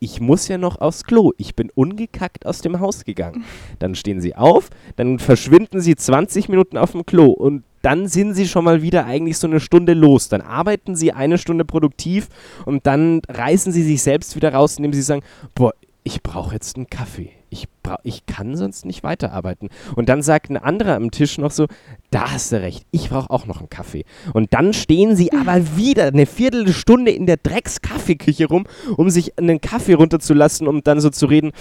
[0.04, 1.32] ich muss ja noch aufs Klo.
[1.38, 3.46] Ich bin ungekackt aus dem Haus gegangen.
[3.80, 8.34] Dann stehen sie auf, dann verschwinden sie 20 Minuten auf dem Klo und dann sind
[8.34, 10.30] sie schon mal wieder eigentlich so eine Stunde los.
[10.30, 12.30] Dann arbeiten sie eine Stunde produktiv
[12.66, 15.22] und dann reißen sie sich selbst wieder raus, indem sie sagen,
[15.56, 17.32] boah, ich brauche jetzt einen Kaffee.
[17.54, 19.70] Ich, brauch, ich kann sonst nicht weiterarbeiten.
[19.96, 21.68] Und dann sagt ein anderer am Tisch noch so,
[22.10, 24.06] da hast du recht, ich brauche auch noch einen Kaffee.
[24.34, 28.66] Und dann stehen sie aber wieder eine Viertelstunde in der Drecks-Kaffeeküche rum,
[28.98, 31.52] um sich einen Kaffee runterzulassen, um dann so zu reden,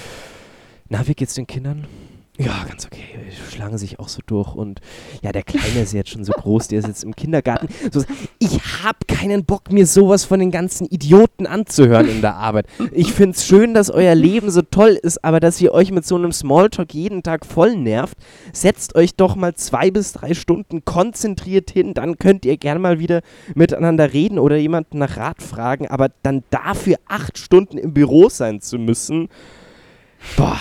[0.88, 1.86] na, wie geht's den Kindern?
[2.44, 3.04] Ja, ganz okay.
[3.30, 4.54] Die schlagen sich auch so durch.
[4.54, 4.80] Und
[5.22, 7.68] ja, der Kleine ist jetzt schon so groß, der ist jetzt im Kindergarten.
[7.92, 8.04] So,
[8.38, 12.66] ich habe keinen Bock, mir sowas von den ganzen Idioten anzuhören in der Arbeit.
[12.90, 16.04] Ich finde es schön, dass euer Leben so toll ist, aber dass ihr euch mit
[16.04, 18.16] so einem Smalltalk jeden Tag voll nervt,
[18.52, 21.94] setzt euch doch mal zwei bis drei Stunden konzentriert hin.
[21.94, 23.20] Dann könnt ihr gern mal wieder
[23.54, 25.86] miteinander reden oder jemanden nach Rat fragen.
[25.86, 29.28] Aber dann dafür acht Stunden im Büro sein zu müssen,
[30.36, 30.58] boah.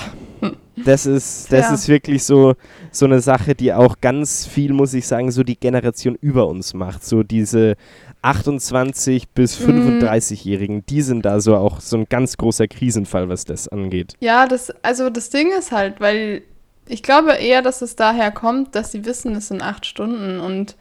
[0.77, 1.73] Das ist, das Ja.
[1.73, 2.55] ist wirklich so,
[2.91, 6.73] so eine Sache, die auch ganz viel, muss ich sagen, so die Generation über uns
[6.73, 7.03] macht.
[7.03, 7.75] So diese
[8.21, 9.99] 28 bis Mhm.
[9.99, 14.13] 35-Jährigen, die sind da so auch so ein ganz großer Krisenfall, was das angeht.
[14.19, 16.43] Ja, das, also das Ding ist halt, weil
[16.87, 20.75] ich glaube eher, dass es daher kommt, dass sie wissen, es sind acht Stunden und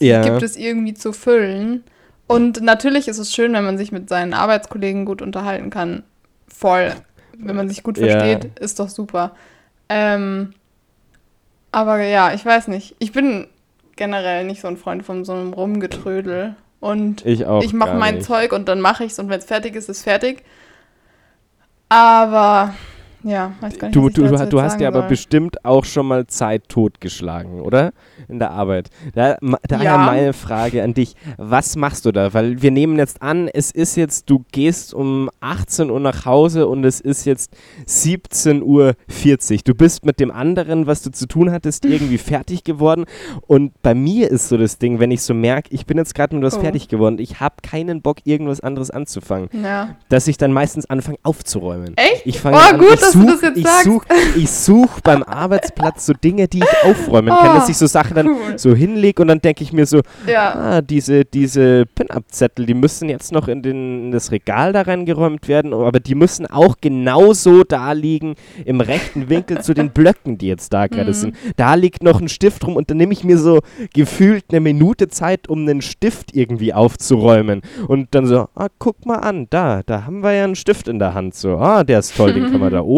[0.00, 0.22] die Ja.
[0.22, 1.82] gibt es irgendwie zu füllen.
[2.26, 6.02] Und natürlich ist es schön, wenn man sich mit seinen Arbeitskollegen gut unterhalten kann.
[6.46, 6.92] Voll.
[7.38, 8.18] Wenn man sich gut Ja.
[8.18, 9.32] versteht, ist doch super.
[9.88, 10.52] Ähm,
[11.72, 12.96] aber ja, ich weiß nicht.
[12.98, 13.46] Ich bin
[13.96, 16.54] generell nicht so ein Freund von so einem Rumgetrödel.
[16.80, 18.26] Und Ich ich mache mein nicht.
[18.26, 20.44] Zeug und dann mache ich es und wenn es fertig ist, ist fertig.
[21.88, 22.74] Aber
[23.28, 25.08] ja, weiß gar nicht, Du, du, du, hast ja aber soll.
[25.08, 27.92] bestimmt auch schon mal Zeit totgeschlagen, oder?
[28.28, 28.90] In der Arbeit.
[29.14, 29.36] Da,
[29.68, 29.98] daher Ja.
[29.98, 31.14] meine Frage an dich.
[31.36, 32.34] Was machst du da?
[32.34, 36.66] Weil wir nehmen jetzt an, es ist jetzt, du gehst um 18 Uhr nach Hause
[36.66, 37.52] und es ist jetzt
[37.86, 38.94] 17.40 Uhr.
[39.64, 43.04] Du bist mit dem anderen, was du zu tun hattest, irgendwie fertig geworden.
[43.46, 46.34] Und bei mir ist so das Ding, wenn ich so merke, ich bin jetzt gerade
[46.34, 46.60] mit was Oh.
[46.60, 49.96] fertig geworden, ich habe keinen Bock, irgendwas anderes anzufangen, Ja.
[50.08, 51.94] dass ich dann meistens anfange aufzuräumen.
[51.96, 52.22] Echt?
[52.26, 53.66] Ich fange Oh, an, gut, ich dass du such, ich.
[53.84, 54.04] Such,
[54.36, 58.14] ich suche beim Arbeitsplatz so Dinge, die ich aufräumen kann, Oh, dass ich so Sachen
[58.14, 58.36] dann cool.
[58.58, 60.54] so hinlege und dann denke ich mir so, Ja.
[60.54, 65.48] ah, diese, diese Pin-Up-Zettel, die müssen jetzt noch in, den, in das Regal da reingeräumt
[65.48, 70.46] werden, aber die müssen auch genauso da liegen, im rechten Winkel zu den Blöcken, die
[70.48, 71.14] jetzt da gerade Mhm.
[71.14, 71.36] sind.
[71.56, 73.60] Da liegt noch ein Stift rum und dann nehme ich mir so
[73.94, 77.62] gefühlt eine Minute Zeit, um einen Stift irgendwie aufzuräumen.
[77.86, 80.98] Und dann so, ah, guck mal an, da, da haben wir ja einen Stift in
[80.98, 81.34] der Hand.
[81.34, 82.97] So, ah, der ist toll, den kann man da oben,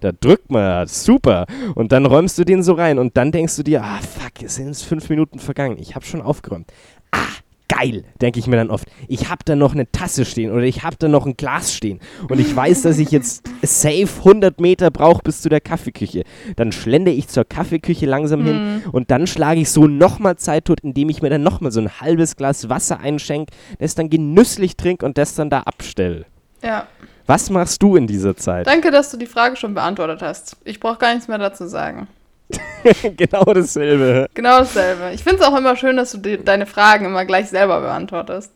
[0.00, 1.46] da drückt man, super.
[1.74, 4.56] Und dann räumst du den so rein und dann denkst du dir, ah, fuck, es
[4.56, 6.70] sind jetzt fünf Minuten vergangen, ich habe schon aufgeräumt.
[7.10, 8.88] Ah, geil, denke ich mir dann oft.
[9.08, 12.00] Ich habe da noch eine Tasse stehen oder ich habe da noch ein Glas stehen
[12.28, 16.24] und ich weiß, dass ich jetzt safe 100 Meter brauche bis zu der Kaffeeküche.
[16.56, 20.80] Dann schlende ich zur Kaffeeküche langsam hin und dann schlage ich so nochmal Zeit tot,
[20.80, 25.06] indem ich mir dann nochmal so ein halbes Glas Wasser einschenke, das dann genüsslich trinke
[25.06, 26.26] und das dann da abstelle.
[26.62, 26.88] Ja.
[27.30, 28.66] Was machst du in dieser Zeit?
[28.66, 30.56] Danke, dass du die Frage schon beantwortet hast.
[30.64, 32.08] Ich brauche gar nichts mehr dazu sagen.
[33.16, 34.26] genau dasselbe.
[34.34, 35.12] Genau dasselbe.
[35.14, 38.52] Ich finde es auch immer schön, dass du die, deine Fragen immer gleich selber beantwortest.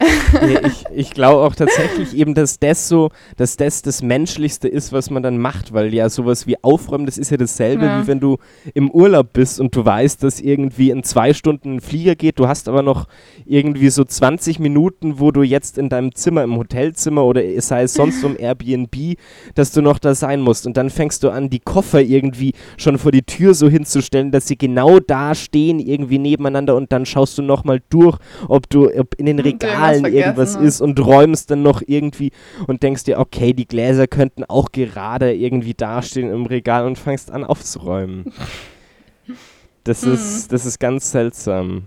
[0.00, 5.10] Ich ich glaube auch tatsächlich eben, dass das so, dass das das Menschlichste ist, was
[5.10, 8.02] man dann macht, weil ja sowas wie Aufräumen, das ist ja dasselbe, Ja.
[8.02, 8.38] wie wenn du
[8.74, 12.46] im Urlaub bist und du weißt, dass irgendwie in zwei Stunden ein Flieger geht, du
[12.46, 13.06] hast aber noch
[13.44, 17.94] irgendwie so 20 Minuten, wo du jetzt in deinem Zimmer, im Hotelzimmer oder sei es
[17.94, 19.16] sonst um Airbnb,
[19.54, 22.98] dass du noch da sein musst und dann fängst du an, die Koffer irgendwie schon
[22.98, 27.36] vor die Tür so hinzustellen, dass sie genau da stehen, irgendwie nebeneinander und dann schaust
[27.38, 30.62] du nochmal durch, ob du, ob in den Regalen vergessen irgendwas hast.
[30.64, 32.30] ist und räumst dann noch irgendwie
[32.66, 37.30] und denkst dir, okay, die Gläser könnten auch gerade irgendwie dastehen im Regal und fängst
[37.30, 38.32] an aufzuräumen.
[39.84, 40.12] Das, Hm.
[40.12, 41.84] ist, das ist ganz seltsam.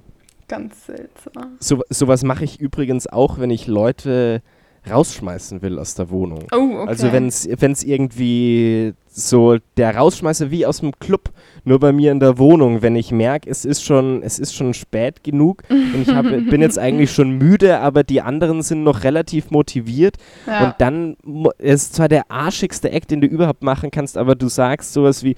[0.47, 1.57] Ganz seltsam.
[1.59, 4.41] So, sowas mache ich übrigens auch, wenn ich Leute
[4.89, 6.45] rausschmeißen will aus der Wohnung.
[6.51, 6.87] Oh, okay.
[6.87, 11.31] Also wenn es irgendwie so der Rausschmeißer wie aus dem Club,
[11.63, 14.73] nur bei mir in der Wohnung, wenn ich merke, es ist schon, es ist schon
[14.73, 19.03] spät genug und ich hab, bin jetzt eigentlich schon müde, aber die anderen sind noch
[19.03, 20.15] relativ motiviert
[20.47, 20.65] ja.
[20.65, 21.17] und dann
[21.57, 25.35] ist zwar der arschigste Act, den du überhaupt machen kannst, aber du sagst sowas wie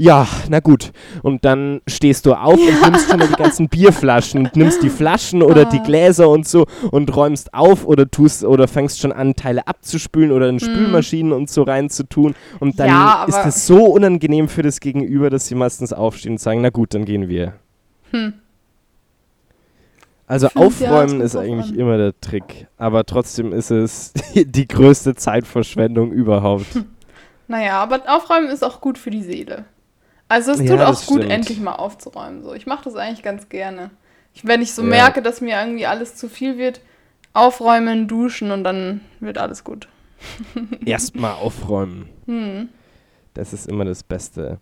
[0.00, 0.92] ja, na gut.
[1.22, 5.42] Und dann stehst du auf und nimmst schon mal die ganzen Bierflaschen, nimmst die Flaschen
[5.42, 5.82] oder die Ah.
[5.84, 10.48] Gläser und so und räumst auf oder tust oder fängst schon an, Teile abzuspülen oder
[10.48, 12.34] in Spülmaschinen und so reinzutun.
[12.60, 12.94] Und dann Hm.
[12.96, 16.70] Ja, ist es so unangenehm für das Gegenüber, dass sie meistens aufstehen und sagen, na
[16.70, 17.54] gut, dann gehen wir.
[18.10, 18.32] Hm.
[20.26, 26.10] Also Fünf aufräumen ist eigentlich immer der Trick, aber trotzdem ist es die größte Zeitverschwendung
[26.10, 26.84] überhaupt.
[27.48, 29.66] Naja, aber aufräumen ist auch gut für die Seele.
[30.30, 31.32] Also es Ja, tut auch das gut, stimmt.
[31.32, 32.44] endlich mal aufzuräumen.
[32.44, 33.90] So, ich mache das eigentlich ganz gerne.
[34.32, 34.88] Ich, wenn ich so Ja.
[34.88, 36.80] merke, dass mir irgendwie alles zu viel wird,
[37.32, 39.88] aufräumen, duschen und dann wird alles gut.
[40.84, 42.08] Erstmal aufräumen.
[42.26, 42.68] Hm.
[43.34, 44.58] Das ist immer das Beste.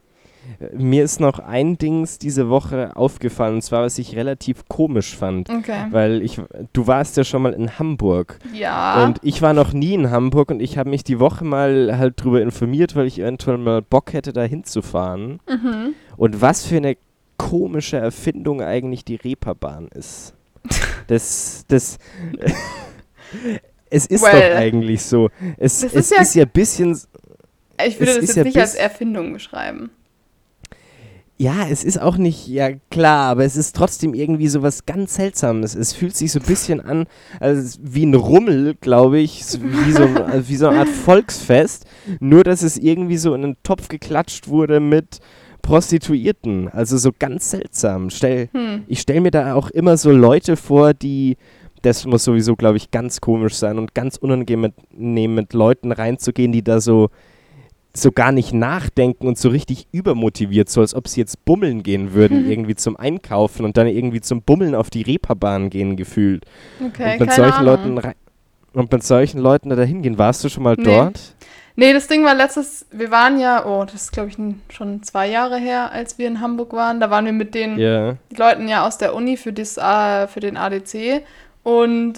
[0.72, 5.50] Mir ist noch ein Dings diese Woche aufgefallen, und zwar, was ich relativ komisch fand.
[5.50, 5.86] Okay.
[5.90, 6.40] Weil ich,
[6.72, 9.04] du warst ja schon mal in Hamburg Ja.
[9.04, 12.22] und ich war noch nie in Hamburg und ich habe mich die Woche mal halt
[12.22, 15.40] drüber informiert, weil ich eventuell mal Bock hätte, da hinzufahren.
[15.48, 15.94] mhm.
[16.16, 16.96] Und was für eine
[17.36, 20.34] komische Erfindung eigentlich die Reeperbahn ist.
[21.06, 21.96] Das, das,
[23.90, 25.30] es ist Well, doch eigentlich so.
[25.56, 26.98] Es, es ist ja- ist ja ein bisschen,
[27.86, 29.90] Ich würde es das jetzt nicht als Erfindung beschreiben.
[31.40, 35.14] Ja, es ist auch nicht, ja klar, aber es ist trotzdem irgendwie so was ganz
[35.14, 35.76] Seltsames.
[35.76, 37.06] Es fühlt sich so ein bisschen an,
[37.38, 40.02] als wie ein Rummel, glaube ich, wie, so,
[40.48, 41.86] wie so eine Art Volksfest,
[42.18, 45.20] nur dass es irgendwie so in einen Topf geklatscht wurde mit
[45.62, 46.68] Prostituierten.
[46.70, 48.10] Also so ganz seltsam.
[48.10, 48.82] Stell, Hm.
[48.88, 51.36] ich stelle mir da auch immer so Leute vor, die,
[51.82, 56.50] das muss sowieso, glaube ich, ganz komisch sein und ganz unangenehm mit, mit Leuten reinzugehen,
[56.50, 57.10] die da so
[57.94, 62.12] so gar nicht nachdenken und so richtig übermotiviert, so als ob sie jetzt bummeln gehen
[62.12, 66.44] würden, irgendwie zum Einkaufen und dann irgendwie zum Bummeln auf die Reeperbahn gehen gefühlt.
[66.84, 67.96] Okay, und mit solchen Ahnung.
[67.96, 68.14] Leuten
[68.74, 70.18] und mit solchen Leuten da hingehen.
[70.18, 70.84] Warst du schon mal Nee.
[70.84, 71.34] dort?
[71.74, 74.36] Nee, das Ding war letztes, wir waren ja, oh, das ist glaube ich
[74.74, 77.00] schon zwei Jahre her, als wir in Hamburg waren.
[77.00, 78.16] Da waren wir mit den Ja.
[78.36, 81.22] Leuten ja aus der Uni für, das, äh, für den ADC.
[81.62, 82.14] Und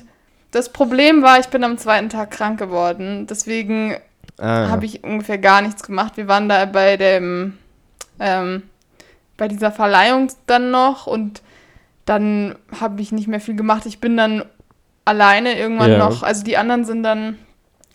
[0.50, 3.26] das Problem war, ich bin am zweiten Tag krank geworden.
[3.28, 3.94] Deswegen
[4.40, 4.68] Ah.
[4.68, 6.16] habe ich ungefähr gar nichts gemacht.
[6.16, 7.58] Wir waren da bei dem,
[8.18, 8.62] ähm,
[9.36, 11.42] bei dieser Verleihung dann noch und
[12.06, 13.86] dann habe ich nicht mehr viel gemacht.
[13.86, 14.44] Ich bin dann
[15.04, 15.98] alleine irgendwann Ja.
[15.98, 17.38] noch, also die anderen sind dann,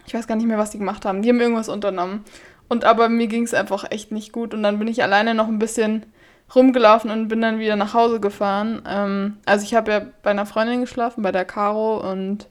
[0.06, 1.22] ich weiß gar nicht mehr, was die gemacht haben.
[1.22, 2.24] Die haben irgendwas unternommen.
[2.68, 5.48] Und aber mir ging es einfach echt nicht gut und dann bin ich alleine noch
[5.48, 6.06] ein bisschen
[6.54, 8.82] rumgelaufen und bin dann wieder nach Hause gefahren.
[8.88, 12.48] Ähm, also ich habe ja bei einer Freundin geschlafen, bei der Caro und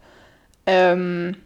[0.67, 1.37] ähm,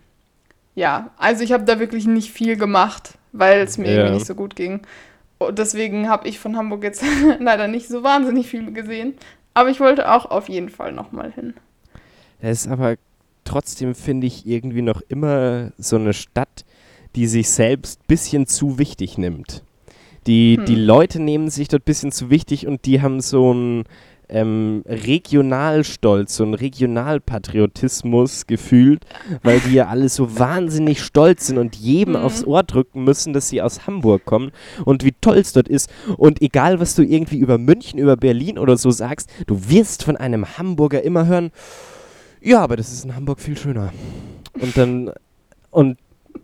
[0.78, 3.92] ja, also ich habe da wirklich nicht viel gemacht, weil es mir Ja.
[3.96, 4.80] irgendwie nicht so gut ging.
[5.38, 7.02] Und deswegen habe ich von Hamburg jetzt
[7.40, 9.14] leider nicht so wahnsinnig viel gesehen.
[9.54, 11.54] Aber ich wollte auch auf jeden Fall nochmal hin.
[12.40, 12.94] Das ist aber
[13.44, 16.64] trotzdem, finde ich, irgendwie noch immer so eine Stadt,
[17.16, 19.62] die sich selbst ein bisschen zu wichtig nimmt.
[20.26, 20.64] Die, Hm.
[20.66, 23.84] die Leute nehmen sich dort ein bisschen zu wichtig und die haben so einen
[24.28, 29.04] ähm, Regionalstolz, einen Regionalpatriotismus gefühlt,
[29.42, 32.22] weil die ja alle so wahnsinnig stolz sind und jedem Hm.
[32.22, 34.52] aufs Ohr drücken müssen, dass sie aus Hamburg kommen
[34.84, 35.90] und wie toll es dort ist.
[36.16, 40.16] Und egal, was du irgendwie über München, über Berlin oder so sagst, du wirst von
[40.16, 41.50] einem Hamburger immer hören,
[42.40, 43.92] ja, aber das ist in Hamburg viel schöner.
[44.60, 45.12] Und dann,
[45.70, 45.98] und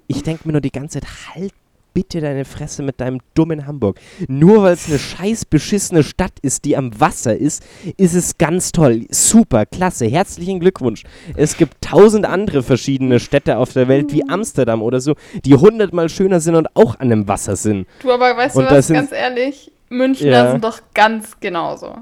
[0.06, 1.52] ich denke mir nur die ganze Zeit, halt
[1.94, 3.98] bitte deine Fresse mit deinem dummen Hamburg.
[4.28, 7.64] Nur weil es eine scheiß beschissene Stadt ist, die am Wasser ist,
[7.96, 9.06] ist es ganz toll.
[9.10, 11.04] Super, klasse, herzlichen Glückwunsch.
[11.36, 16.08] Es gibt tausend andere verschiedene Städte auf der Welt, wie Amsterdam oder so, die hundertmal
[16.08, 17.86] schöner sind und auch an dem Wasser sind.
[18.02, 20.50] Du, aber weißt Und du was, sind- ganz ehrlich, Münchner Ja.
[20.50, 21.94] sind doch ganz genauso.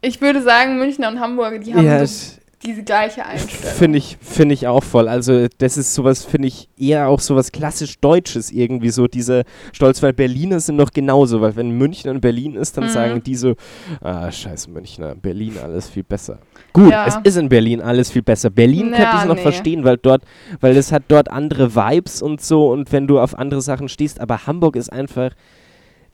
[0.00, 3.76] Ich würde sagen, Münchner und Hamburger, die haben Ja, so diese gleiche Einstellung.
[3.76, 5.08] Finde ich, finde ich auch voll.
[5.08, 10.02] Also das ist sowas, finde ich, eher auch sowas klassisch Deutsches irgendwie, so diese Stolz,
[10.02, 12.88] weil Berliner sind noch genauso, weil wenn München und Berlin ist, dann Mhm.
[12.88, 13.54] sagen die so,
[14.00, 16.38] ah, scheiß Münchner, Berlin alles viel besser.
[16.72, 17.06] Gut, Ja.
[17.06, 18.50] es ist in Berlin alles viel besser.
[18.50, 19.42] Berlin könnte Ja, ich noch nee.
[19.42, 20.22] verstehen, weil dort,
[20.60, 24.20] weil es hat dort andere Vibes und so und wenn du auf andere Sachen stehst,
[24.20, 25.30] aber Hamburg ist einfach,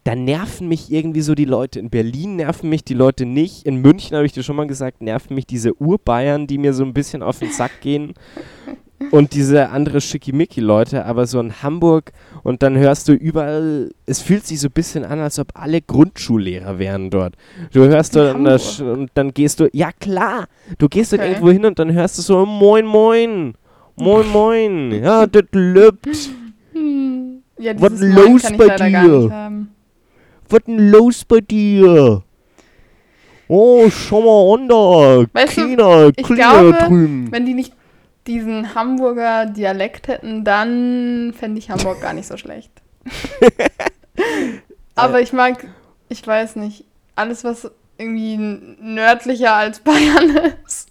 [0.04, 1.80] da nerven mich irgendwie so die Leute.
[1.80, 3.66] In Berlin nerven mich die Leute nicht.
[3.66, 6.84] In München, habe ich dir schon mal gesagt, nerven mich diese Urbayern, die mir so
[6.84, 8.12] ein bisschen auf den Sack gehen.
[9.10, 12.12] Und diese andere Schickimicki-Leute, aber so in Hamburg
[12.42, 15.82] und dann hörst du überall, es fühlt sich so ein bisschen an, als ob alle
[15.82, 17.34] Grundschullehrer wären dort.
[17.72, 20.46] Du hörst dort und dann gehst du, ja klar,
[20.78, 21.30] du gehst dort Okay.
[21.32, 23.54] irgendwo hin und dann hörst du so, moin, moin,
[23.96, 26.30] moin, moin, ja, das lübt.
[26.72, 27.42] Hm.
[27.58, 29.66] Ja, Was los bei dir?
[30.48, 32.22] Was denn los bei dir?
[33.48, 35.26] Oh, schau mal unter.
[35.32, 37.28] Weißt du, Keiner, ich Klinger glaube, drüben.
[37.30, 37.72] Wenn die nicht
[38.26, 42.70] diesen Hamburger Dialekt hätten, dann fände ich Hamburg gar nicht so schlecht.
[44.94, 45.66] Aber ich mag,
[46.08, 46.84] ich weiß nicht,
[47.16, 50.88] alles, was irgendwie nördlicher als Bayern ist,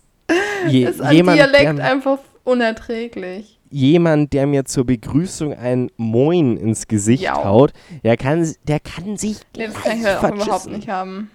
[0.67, 3.59] Je, ist jemand, Dialekt der, einfach unerträglich.
[3.73, 7.43] Jemand, der mir zur Begrüßung ein Moin ins Gesicht Ja.
[7.43, 11.29] haut, der kann, der kann sich Nee, das kann ich halt auch überhaupt nicht haben.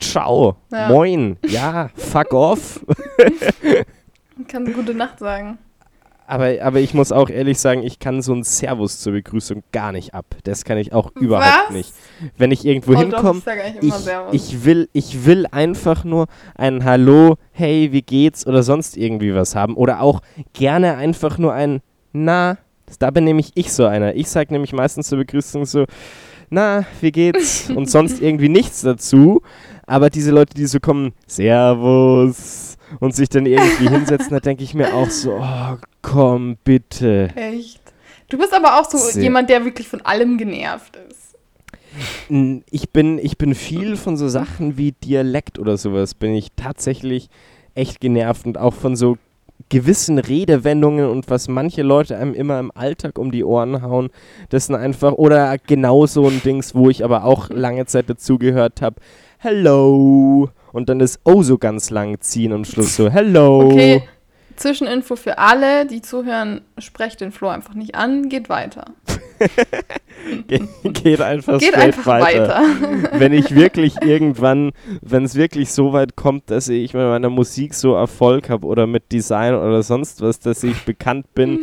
[0.00, 0.56] Ciao.
[0.70, 0.88] Ja.
[0.88, 1.36] Moin.
[1.46, 2.84] Ja, fuck off.
[4.36, 5.58] Ich kann gute Nacht sagen.
[6.26, 9.92] Aber, aber ich muss auch ehrlich sagen, ich kann so ein Servus zur Begrüßung gar
[9.92, 10.24] nicht ab.
[10.44, 11.74] Das kann ich auch überhaupt Was?
[11.74, 11.92] nicht.
[12.38, 13.42] Wenn ich irgendwo Oh, hinkomme,
[13.82, 13.92] ich
[14.32, 19.54] ich, will, ich will einfach nur ein Hallo, hey, wie geht's oder sonst irgendwie was
[19.54, 19.76] haben.
[19.76, 20.22] Oder auch
[20.54, 21.80] gerne einfach nur ein
[22.12, 22.56] Na.
[22.98, 24.14] Da bin nämlich ich so einer.
[24.14, 25.84] Ich sage nämlich meistens zur Begrüßung so,
[26.48, 27.68] na, wie geht's?
[27.74, 29.42] Und sonst irgendwie nichts dazu.
[29.86, 34.74] Aber diese Leute, die so kommen, Servus und sich dann irgendwie hinsetzen, da denke ich
[34.74, 37.30] mir auch so, oh, komm, bitte.
[37.34, 37.80] Echt.
[38.28, 39.22] Du bist aber auch so Sehr.
[39.22, 41.36] jemand, der wirklich von allem genervt ist.
[42.70, 47.28] Ich bin, ich bin viel von so Sachen wie Dialekt oder sowas, bin ich tatsächlich
[47.74, 49.16] echt genervt und auch von so
[49.68, 54.10] gewissen Redewendungen und was manche Leute einem immer im Alltag um die Ohren hauen,
[54.48, 58.82] das sind einfach, oder genau so ein Dings, wo ich aber auch lange Zeit dazugehört
[58.82, 58.96] habe,
[59.38, 63.70] hello, und dann ist oh so ganz lang ziehen und Schluss so, hello.
[63.70, 64.02] Okay,
[64.56, 68.86] Zwischeninfo für alle, die zuhören, sprecht den Flo einfach nicht an, geht weiter.
[70.48, 72.48] Ge geht einfach geht einfach weiter.
[72.48, 73.10] weiter.
[73.18, 77.74] wenn ich wirklich irgendwann, wenn es wirklich so weit kommt, dass ich mit meiner Musik
[77.74, 81.60] so Erfolg habe oder mit Design oder sonst was, dass ich bekannt bin,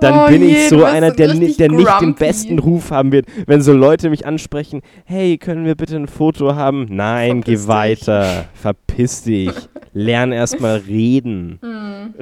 [0.00, 3.26] dann Oh bin je, ich so einer, der, der nicht den besten Ruf haben wird.
[3.46, 6.86] Wenn so Leute mich ansprechen, hey, können wir bitte ein Foto haben?
[6.90, 7.68] Nein, Verpiss geh dich.
[7.68, 9.52] weiter, verpiss dich,
[9.92, 11.58] lern erstmal reden.
[11.62, 12.14] Hm.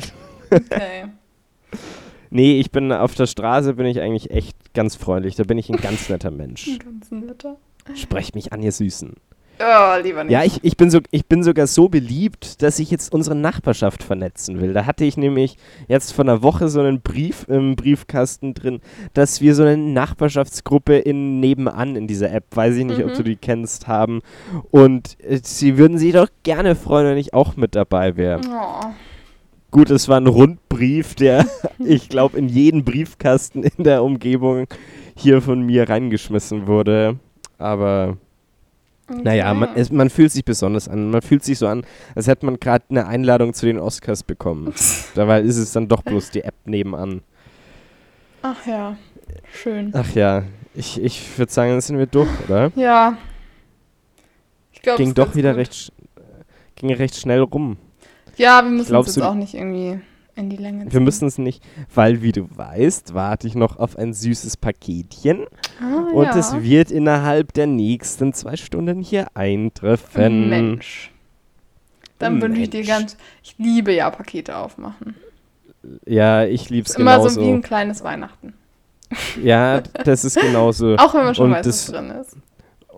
[0.50, 1.04] Okay.
[2.30, 5.34] Nee, ich bin auf der Straße, bin ich eigentlich echt ganz freundlich.
[5.36, 6.78] Da bin ich ein ganz netter Mensch.
[6.78, 7.56] Ganz netter.
[7.94, 9.14] Sprecht mich an, ihr Süßen.
[9.60, 10.32] Oh, lieber nicht.
[10.32, 14.02] Ja, ich, ich, bin so, ich bin sogar so beliebt, dass ich jetzt unsere Nachbarschaft
[14.04, 14.72] vernetzen will.
[14.72, 15.56] Da hatte ich nämlich
[15.88, 18.80] jetzt vor einer Woche so einen Brief im Briefkasten drin,
[19.14, 23.14] dass wir so eine Nachbarschaftsgruppe in nebenan in dieser App, weiß ich nicht, ob Mhm.
[23.16, 24.20] du die kennst, haben.
[24.70, 28.40] Und äh, sie würden sich doch gerne freuen, wenn ich auch mit dabei wäre.
[28.48, 28.86] Oh.
[29.70, 31.44] Gut, es war ein Rundbrief, der,
[31.78, 34.66] ich glaube, in jeden Briefkasten in der Umgebung
[35.16, 37.16] hier von mir reingeschmissen wurde.
[37.58, 38.16] Aber
[39.08, 39.80] naja, man, Okay.
[39.80, 41.10] es, man fühlt sich besonders an.
[41.10, 44.72] Man fühlt sich so an, als hätte man gerade eine Einladung zu den Oscars bekommen.
[45.14, 47.22] Dabei ist es dann doch bloß die App nebenan.
[48.42, 48.96] Ach ja,
[49.52, 49.90] schön.
[49.94, 50.44] Ach ja,
[50.74, 52.70] ich, ich würde sagen, dann sind wir durch, oder?
[52.76, 53.16] Ja.
[54.72, 55.92] Ich glaube, Ging doch wieder recht,
[56.76, 57.76] ging recht schnell rum.
[58.36, 59.98] Ja, wir müssen Glaubst uns jetzt auch nicht irgendwie
[60.38, 60.92] in die Länge ziehen.
[60.92, 61.62] Wir müssen es nicht,
[61.94, 65.46] weil wie du weißt, warte ich noch auf ein süßes Paketchen
[65.82, 66.36] ah, und ja.
[66.36, 70.48] es wird innerhalb der nächsten zwei Stunden hier eintreffen.
[70.48, 71.12] Mensch.
[72.18, 73.16] Dann wünsche ich dir ganz.
[73.42, 75.14] Ich liebe ja Pakete aufmachen.
[76.04, 77.40] Ja, ich lieb's Ist immer genauso.
[77.40, 78.54] so wie ein kleines Weihnachten.
[79.42, 80.96] ja, das ist genauso.
[80.98, 82.36] Auch wenn man schon Und weiß, was drin ist.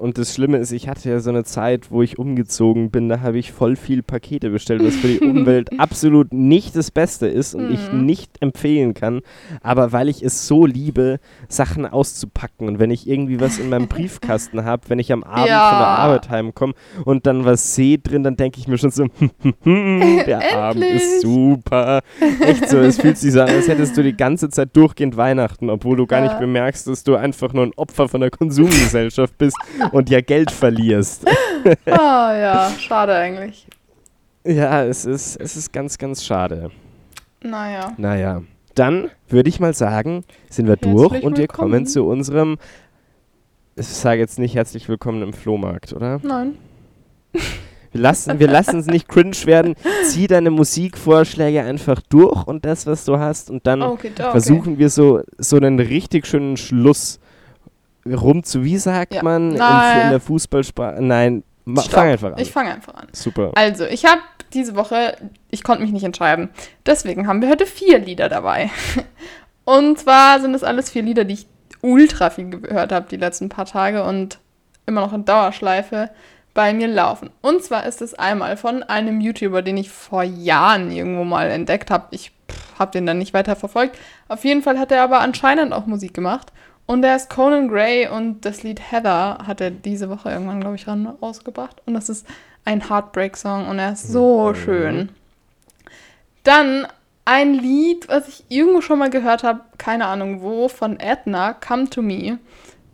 [0.01, 3.21] Und das Schlimme ist, ich hatte ja so eine Zeit, wo ich umgezogen bin, da
[3.21, 7.55] habe ich voll viel Pakete bestellt, was für die Umwelt absolut nicht das Beste ist
[7.55, 8.07] und ich Mhm.
[8.07, 9.21] nicht empfehlen kann.
[9.63, 13.89] Aber weil ich es so liebe, Sachen auszupacken und wenn ich irgendwie was in meinem
[13.89, 15.69] Briefkasten habe, wenn ich am Abend Ja.
[15.69, 16.73] von der Arbeit heimkomme
[17.05, 19.05] und dann was sehe drin, dann denke ich mir schon so,
[19.65, 22.01] der Abend ist super.
[22.41, 25.71] Echt so, es fühlt sich so an, als hättest du die ganze Zeit durchgehend Weihnachten,
[25.71, 26.25] obwohl du gar Ja.
[26.27, 29.57] nicht bemerkst, dass du einfach nur ein Opfer von der Konsumgesellschaft bist
[29.93, 31.27] und ja Geld verlierst.
[31.85, 33.67] Ah ja, schade eigentlich.
[34.47, 36.71] Ja, es ist, es ist ganz, ganz schade.
[37.43, 37.93] Naja.
[37.99, 38.41] Naja,
[38.75, 41.71] dann würde ich mal sagen, sind wir Herzlich durch und wir willkommen.
[41.73, 42.57] kommen zu unserem,
[43.77, 46.19] ich sage jetzt nicht herzlich willkommen im Flohmarkt, oder?
[46.23, 46.55] Nein.
[47.93, 49.75] Wir lassen wir lassen es nicht cringe werden.
[50.05, 54.31] Zieh deine Musikvorschläge einfach durch und das, was du hast und dann Okay, okay.
[54.31, 57.19] versuchen wir so, so einen richtig schönen Schluss
[58.07, 59.23] rum zu, wie sagt Ja.
[59.23, 60.03] man in, Nein.
[60.03, 61.03] in der Fußballsprache?
[61.03, 62.39] Nein, ma, fang einfach an.
[62.39, 63.09] Ich fange einfach an.
[63.13, 63.53] Super.
[63.55, 64.21] Also, ich habe
[64.53, 65.17] diese Woche,
[65.51, 66.51] ich konnte mich nicht entscheiden.
[66.87, 68.71] Deswegen haben wir heute vier Lieder dabei.
[69.65, 71.47] Und zwar sind das alles vier Lieder, die ich
[71.83, 74.39] ultra viel gehört habe die letzten paar Tage und
[74.87, 76.11] immer noch in Dauerschleife
[76.53, 77.31] bei mir laufen.
[77.41, 81.91] Und zwar ist es einmal von einem YouTuber, den ich vor Jahren irgendwo mal entdeckt
[81.91, 82.09] habe.
[82.11, 82.33] Ich
[82.79, 83.97] habe den dann nicht weiter verfolgt.
[84.29, 86.53] Auf jeden Fall hat er aber anscheinend auch Musik gemacht.
[86.91, 90.75] Und der ist Conan Gray und das Lied Heather hat er diese Woche irgendwann, glaube
[90.75, 91.81] ich, rausgebracht.
[91.87, 92.27] Und das ist
[92.65, 94.55] ein Heartbreak-Song und er ist so Mhm.
[94.57, 95.09] schön.
[96.43, 96.89] Dann
[97.25, 101.89] ein Lied, was ich irgendwo schon mal gehört habe, keine Ahnung wo, von Edna, Come
[101.89, 102.41] to Me,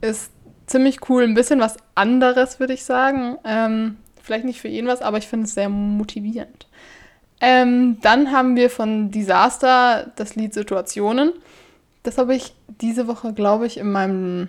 [0.03, 0.31] ist
[0.67, 1.23] ziemlich cool.
[1.23, 3.39] Ein bisschen was anderes, würde ich sagen.
[3.47, 6.67] Ähm, vielleicht nicht für jeden was, aber ich finde es sehr motivierend.
[7.41, 11.33] Ähm, dann haben wir von Disaster das Lied Situationen.
[12.07, 14.49] Das habe ich diese Woche, glaube ich, in meinem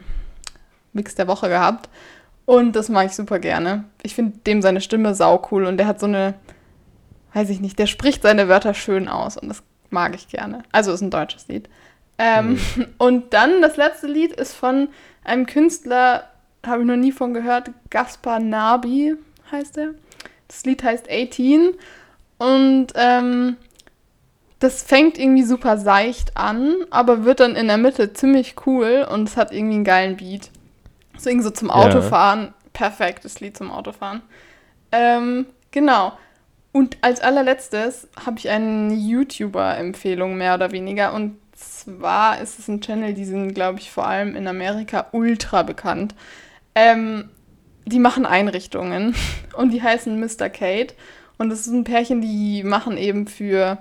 [0.93, 1.89] Mix der Woche gehabt.
[2.45, 3.85] Und das mag ich super gerne.
[4.03, 6.35] Ich finde dem seine Stimme sau cool und der hat so eine,
[7.33, 10.63] weiß ich nicht, der spricht seine Wörter schön aus und das mag ich gerne.
[10.71, 11.67] Also ist ein deutsches Lied.
[12.17, 12.59] Ähm,
[12.97, 14.89] Und dann das letzte Lied ist von
[15.23, 16.29] einem Künstler,
[16.65, 19.15] habe ich noch nie von gehört, Gaspar Nabi
[19.51, 19.93] heißt er.
[20.47, 21.73] Das Lied heißt 18
[22.37, 23.57] und ähm,
[24.59, 29.29] das fängt irgendwie super seicht an, aber wird dann in der Mitte ziemlich cool und
[29.29, 30.49] es hat irgendwie einen geilen Beat.
[31.15, 31.75] Deswegen so zum Ja.
[31.75, 34.21] Autofahren, perfektes Lied zum Autofahren.
[34.91, 36.13] Ähm, genau.
[36.71, 41.13] Und als allerletztes habe ich eine YouTuber-Empfehlung mehr oder weniger.
[41.13, 45.63] Und zwar ist es ein Channel, die sind, glaube ich, vor allem in Amerika ultra
[45.63, 46.13] bekannt.
[46.75, 47.29] Ähm,
[47.85, 49.15] die machen Einrichtungen
[49.55, 50.49] und die heißen Mr.
[50.49, 50.93] Kate.
[51.37, 53.77] Und das ist ein Pärchen, die machen eben für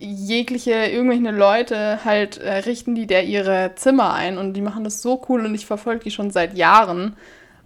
[0.00, 5.02] jegliche, irgendwelche Leute halt äh, richten die der ihre Zimmer ein und die machen das
[5.02, 7.16] so cool und ich verfolge die schon seit Jahren.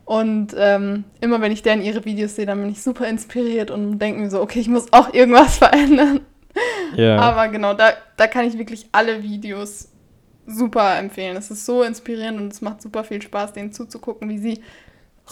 [0.04, 3.98] Und ähm, immer wenn ich deren ihre Videos sehe, dann bin ich super inspiriert und
[3.98, 6.20] denke mir so, okay, ich muss auch irgendwas verändern.
[6.94, 7.18] Ja.
[7.18, 9.88] Aber genau, da, da kann ich wirklich alle Videos
[10.46, 11.36] super empfehlen.
[11.36, 14.60] Es ist so inspirierend und es macht super viel Spaß, denen zuzugucken, wie sie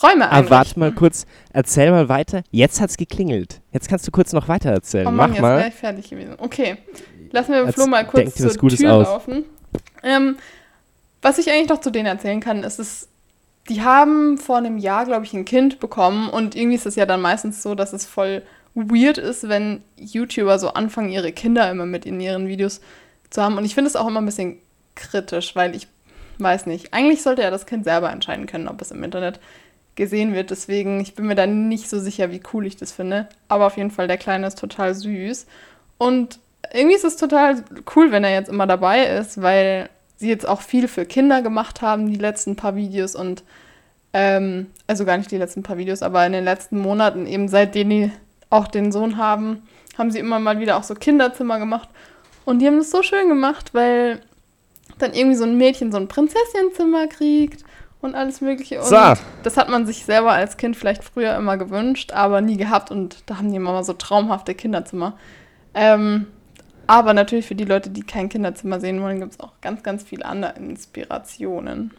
[0.03, 0.81] Räume Aber warte einrichten.
[0.81, 2.43] mal kurz, erzähl mal weiter.
[2.51, 3.61] Jetzt hat's geklingelt.
[3.73, 5.07] Jetzt kannst du kurz noch weiter erzählen.
[5.07, 5.57] Oh Mann, Mach jetzt mal.
[5.59, 6.35] wäre ich fertig gewesen.
[6.39, 6.77] Okay,
[7.31, 9.07] lassen wir Flo mal kurz zur Tür aus.
[9.07, 9.45] laufen.
[10.03, 10.37] Ähm,
[11.23, 13.09] was ich eigentlich noch zu denen erzählen kann, ist es,
[13.69, 17.07] die haben vor einem Jahr, glaube ich, ein Kind bekommen und irgendwie ist es ja
[17.07, 18.43] dann meistens so, dass es voll
[18.75, 22.81] weird ist, wenn YouTuber so anfangen, ihre Kinder immer mit in ihren Videos
[23.31, 23.57] zu haben.
[23.57, 24.59] Und ich finde es auch immer ein bisschen
[24.97, 25.87] kritisch, weil ich
[26.39, 29.39] weiß nicht, eigentlich sollte ja das Kind selber entscheiden können, ob es im Internet
[29.97, 30.51] gesehen wird.
[30.51, 33.29] Deswegen, ich bin mir da nicht so sicher, wie cool ich das finde.
[33.49, 35.47] Aber auf jeden Fall, der Kleine ist total süß.
[35.99, 36.39] Und
[36.73, 37.63] irgendwie ist es total
[37.95, 41.83] cool, wenn er jetzt immer dabei ist, weil sie jetzt auch viel für Kinder gemacht
[41.83, 43.43] haben, die letzten paar Videos und
[44.13, 47.91] ähm, also gar nicht die letzten paar Videos, aber in den letzten Monaten, eben seitdem
[47.91, 48.13] die
[48.49, 49.63] auch den Sohn haben,
[49.99, 51.89] haben sie immer mal wieder auch so Kinderzimmer gemacht.
[52.45, 54.21] Und die haben das so schön gemacht, weil
[54.99, 57.65] dann irgendwie so ein Mädchen so ein Prinzesschenzimmer kriegt
[58.05, 58.79] und alles Mögliche.
[58.81, 58.97] Und So.
[59.43, 62.91] das hat man sich selber als Kind vielleicht früher immer gewünscht, aber nie gehabt.
[62.91, 65.15] Und da haben die immer so traumhafte Kinderzimmer.
[65.75, 66.27] Ähm,
[66.87, 70.03] aber natürlich für die Leute, die kein Kinderzimmer sehen wollen, gibt es auch ganz, ganz
[70.03, 71.93] viele andere Inspirationen.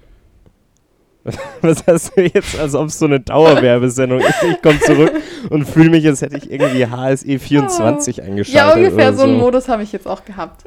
[1.61, 4.43] Was hast du jetzt, als ob es so eine Dauerwerbesendung ist?
[4.43, 5.11] Ich komme zurück
[5.49, 8.53] und fühle mich, als hätte ich irgendwie HSE 24 eingeschaltet.
[8.53, 10.65] Ja, ungefähr oder so einen Modus habe ich jetzt auch gehabt.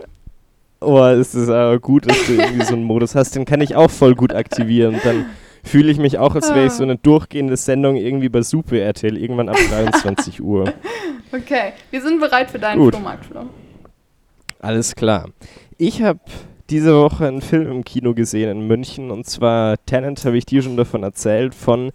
[0.80, 3.34] Oh, ist es aber gut, dass du irgendwie so einen Modus hast.
[3.34, 5.00] Den kann ich auch voll gut aktivieren.
[5.02, 5.26] Dann
[5.64, 9.16] fühle ich mich auch, als wäre ich so eine durchgehende Sendung irgendwie bei Super RTL
[9.16, 10.72] irgendwann ab 23 Uhr.
[11.30, 12.94] Okay, wir sind bereit für deinen Gut.
[12.94, 13.50] Flohmarkt, Flo.
[14.60, 15.28] Alles klar.
[15.76, 16.20] Ich habe
[16.70, 20.62] diese Woche einen Film im Kino gesehen in München und zwar Tenant, habe ich dir
[20.62, 21.92] schon davon erzählt, von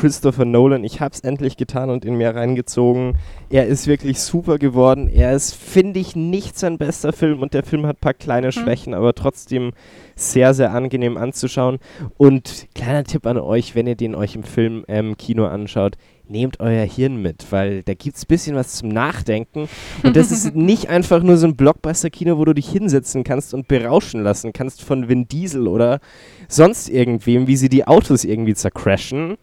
[0.00, 0.84] Christopher Nolan.
[0.84, 3.16] Ich habe es endlich getan und in mir reingezogen.
[3.48, 5.08] Er ist wirklich super geworden.
[5.08, 8.52] Er ist, finde ich, nicht sein bester Film und der Film hat ein paar kleine
[8.52, 9.72] Schwächen, aber trotzdem
[10.14, 11.78] sehr, sehr angenehm anzuschauen.
[12.18, 15.96] Und kleiner Tipp an euch, wenn ihr den euch im Film ähm, Kino anschaut,
[16.28, 19.66] nehmt euer Hirn mit, weil da gibt es ein bisschen was zum Nachdenken.
[20.02, 23.66] Und das ist nicht einfach nur so ein Blockbuster-Kino, wo du dich hinsetzen kannst und
[23.66, 26.00] berauschen lassen kannst von Vin Diesel oder
[26.48, 29.38] sonst irgendwem, wie sie die Autos irgendwie zercrashen,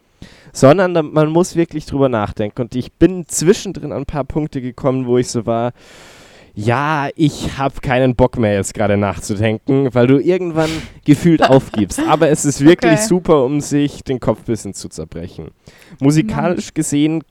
[0.54, 2.62] sondern man muss wirklich drüber nachdenken.
[2.62, 5.72] Und ich bin zwischendrin an ein paar Punkte gekommen, wo ich so war,
[6.54, 10.70] ja, ich habe keinen Bock mehr jetzt gerade nachzudenken, weil du irgendwann
[11.04, 12.00] gefühlt aufgibst.
[12.08, 13.02] Aber es ist wirklich Okay.
[13.02, 15.48] super, um sich den Kopf ein bisschen zu zerbrechen.
[16.00, 17.24] Musikalisch gesehen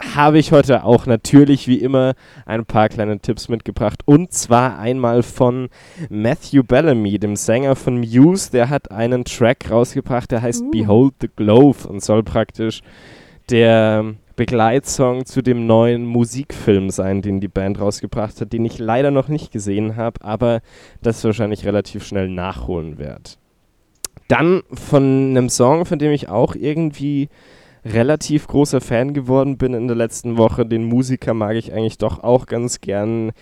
[0.00, 4.02] habe ich heute auch natürlich wie immer ein paar kleine Tipps mitgebracht.
[4.04, 5.68] Und zwar einmal von
[6.10, 8.50] Matthew Bellamy, dem Sänger von Muse.
[8.50, 10.70] Der hat einen Track rausgebracht, der heißt Uh.
[10.70, 12.82] Behold the Glove und soll praktisch
[13.48, 19.10] der Begleitsong zu dem neuen Musikfilm sein, den die Band rausgebracht hat, den ich leider
[19.10, 20.60] noch nicht gesehen habe, aber
[21.00, 23.30] das wahrscheinlich relativ schnell nachholen werde.
[24.28, 27.28] Dann von einem Song, von dem ich auch irgendwie
[27.92, 30.66] relativ großer Fan geworden bin in der letzten Woche.
[30.66, 33.32] Den Musiker mag ich eigentlich doch auch ganz gern.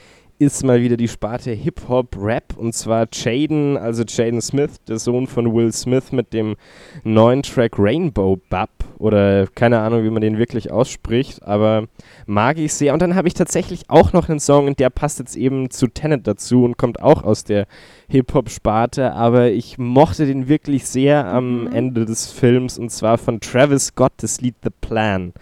[0.41, 5.29] Ist mal wieder die Sparte Hip-Hop, Rap und zwar Jaden, also Jaden Smith, der Sohn
[5.29, 6.57] von Will Smith mit dem
[7.05, 11.87] neuen Track Rainbow Bub oder keine Ahnung, wie man den wirklich ausspricht, aber
[12.27, 12.93] mag ich sehr.
[12.95, 15.87] Und dann habe ich tatsächlich auch noch einen Song und der passt jetzt eben zu
[15.87, 17.69] Tenet dazu und kommt auch aus der
[18.09, 21.73] Hip-Hop-Sparte, aber ich mochte den wirklich sehr am Mhm.
[21.73, 25.33] Ende des Films und zwar von Travis Scott, das Lied The Plan.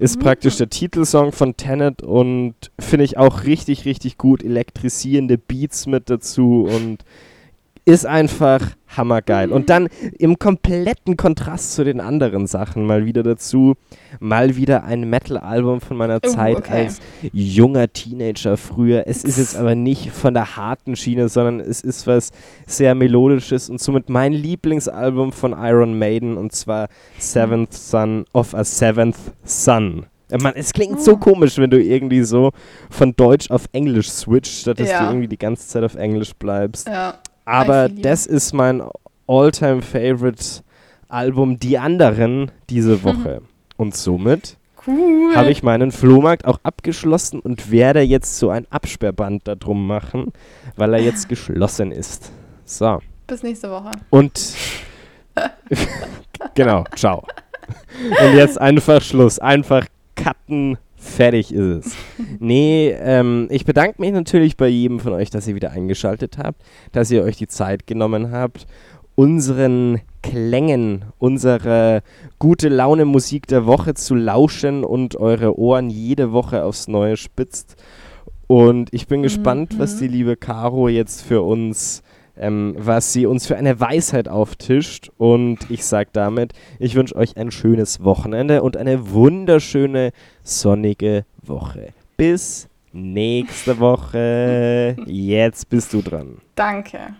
[0.00, 0.22] Ist Mhm.
[0.22, 4.42] praktisch der Titelsong von Tenet und finde ich auch richtig, richtig gut.
[4.42, 7.04] Elektrisierende Beats mit dazu und
[7.84, 8.60] ist einfach
[8.96, 9.52] hammergeil.
[9.52, 13.74] Und dann im kompletten Kontrast zu den anderen Sachen mal wieder dazu,
[14.18, 16.84] mal wieder ein Metal-Album von meiner Oh, Zeit okay.
[16.86, 17.00] als
[17.32, 19.04] junger Teenager früher.
[19.06, 22.30] Es ist jetzt aber nicht von der harten Schiene, sondern es ist was
[22.66, 28.64] sehr Melodisches und somit mein Lieblingsalbum von Iron Maiden und zwar Seventh Son of a
[28.64, 30.06] Seventh Son.
[30.30, 31.16] Äh, Man, es klingt so Oh.
[31.16, 32.50] komisch, wenn du irgendwie so
[32.88, 35.00] von Deutsch auf Englisch switcht, statt dass Ja.
[35.00, 36.86] du irgendwie die ganze Zeit auf Englisch bleibst.
[36.88, 37.14] Ja.
[37.44, 38.82] Aber das ist mein
[39.26, 40.62] All-Time-Favorite
[41.08, 43.42] Album, die anderen, diese Woche.
[43.76, 45.34] Und somit Cool.
[45.36, 50.32] habe ich meinen Flohmarkt auch abgeschlossen und werde jetzt so ein Absperrband darum machen,
[50.76, 52.30] weil er jetzt geschlossen ist.
[52.64, 53.00] So.
[53.26, 53.90] Bis nächste Woche.
[54.10, 54.54] Und
[56.54, 57.24] genau, ciao.
[58.22, 59.38] Und jetzt einfach Schluss.
[59.38, 59.86] Einfach
[60.16, 61.96] cutten, fertig ist es.
[62.38, 66.62] Nee, ähm, ich bedanke mich natürlich bei jedem von euch, dass ihr wieder eingeschaltet habt,
[66.92, 68.66] dass ihr euch die Zeit genommen habt,
[69.14, 72.02] unseren Klängen, unsere
[72.38, 77.76] gute Laune Musik der Woche zu lauschen und eure Ohren jede Woche aufs Neue spitzt.
[78.46, 79.98] Und ich bin gespannt, was Mhm.
[80.00, 82.02] die liebe Caro jetzt für uns
[82.40, 85.10] ähm, was sie uns für eine Weisheit auftischt.
[85.18, 90.12] Und ich sage damit, ich wünsche euch ein schönes Wochenende und eine wunderschöne
[90.42, 91.92] sonnige Woche.
[92.16, 94.96] Bis nächste Woche.
[95.06, 96.38] Jetzt bist du dran.
[96.54, 97.14] Danke.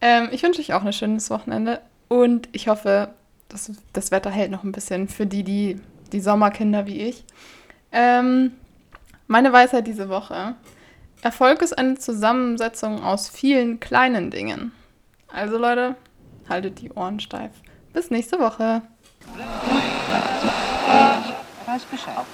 [0.00, 3.10] Ähm, ich wünsche euch auch ein schönes Wochenende und ich hoffe,
[3.48, 5.80] dass das Wetter hält noch ein bisschen für die, die,
[6.12, 7.24] die Sommerkinder wie ich.
[7.92, 8.52] Ähm,
[9.26, 10.54] meine Weisheit diese Woche.
[11.24, 14.72] Erfolg ist eine Zusammensetzung aus vielen kleinen Dingen.
[15.32, 15.96] Also Leute,
[16.50, 17.50] haltet die Ohren steif.
[17.94, 18.82] Bis nächste Woche.
[21.64, 22.26] Weiß Bescheid.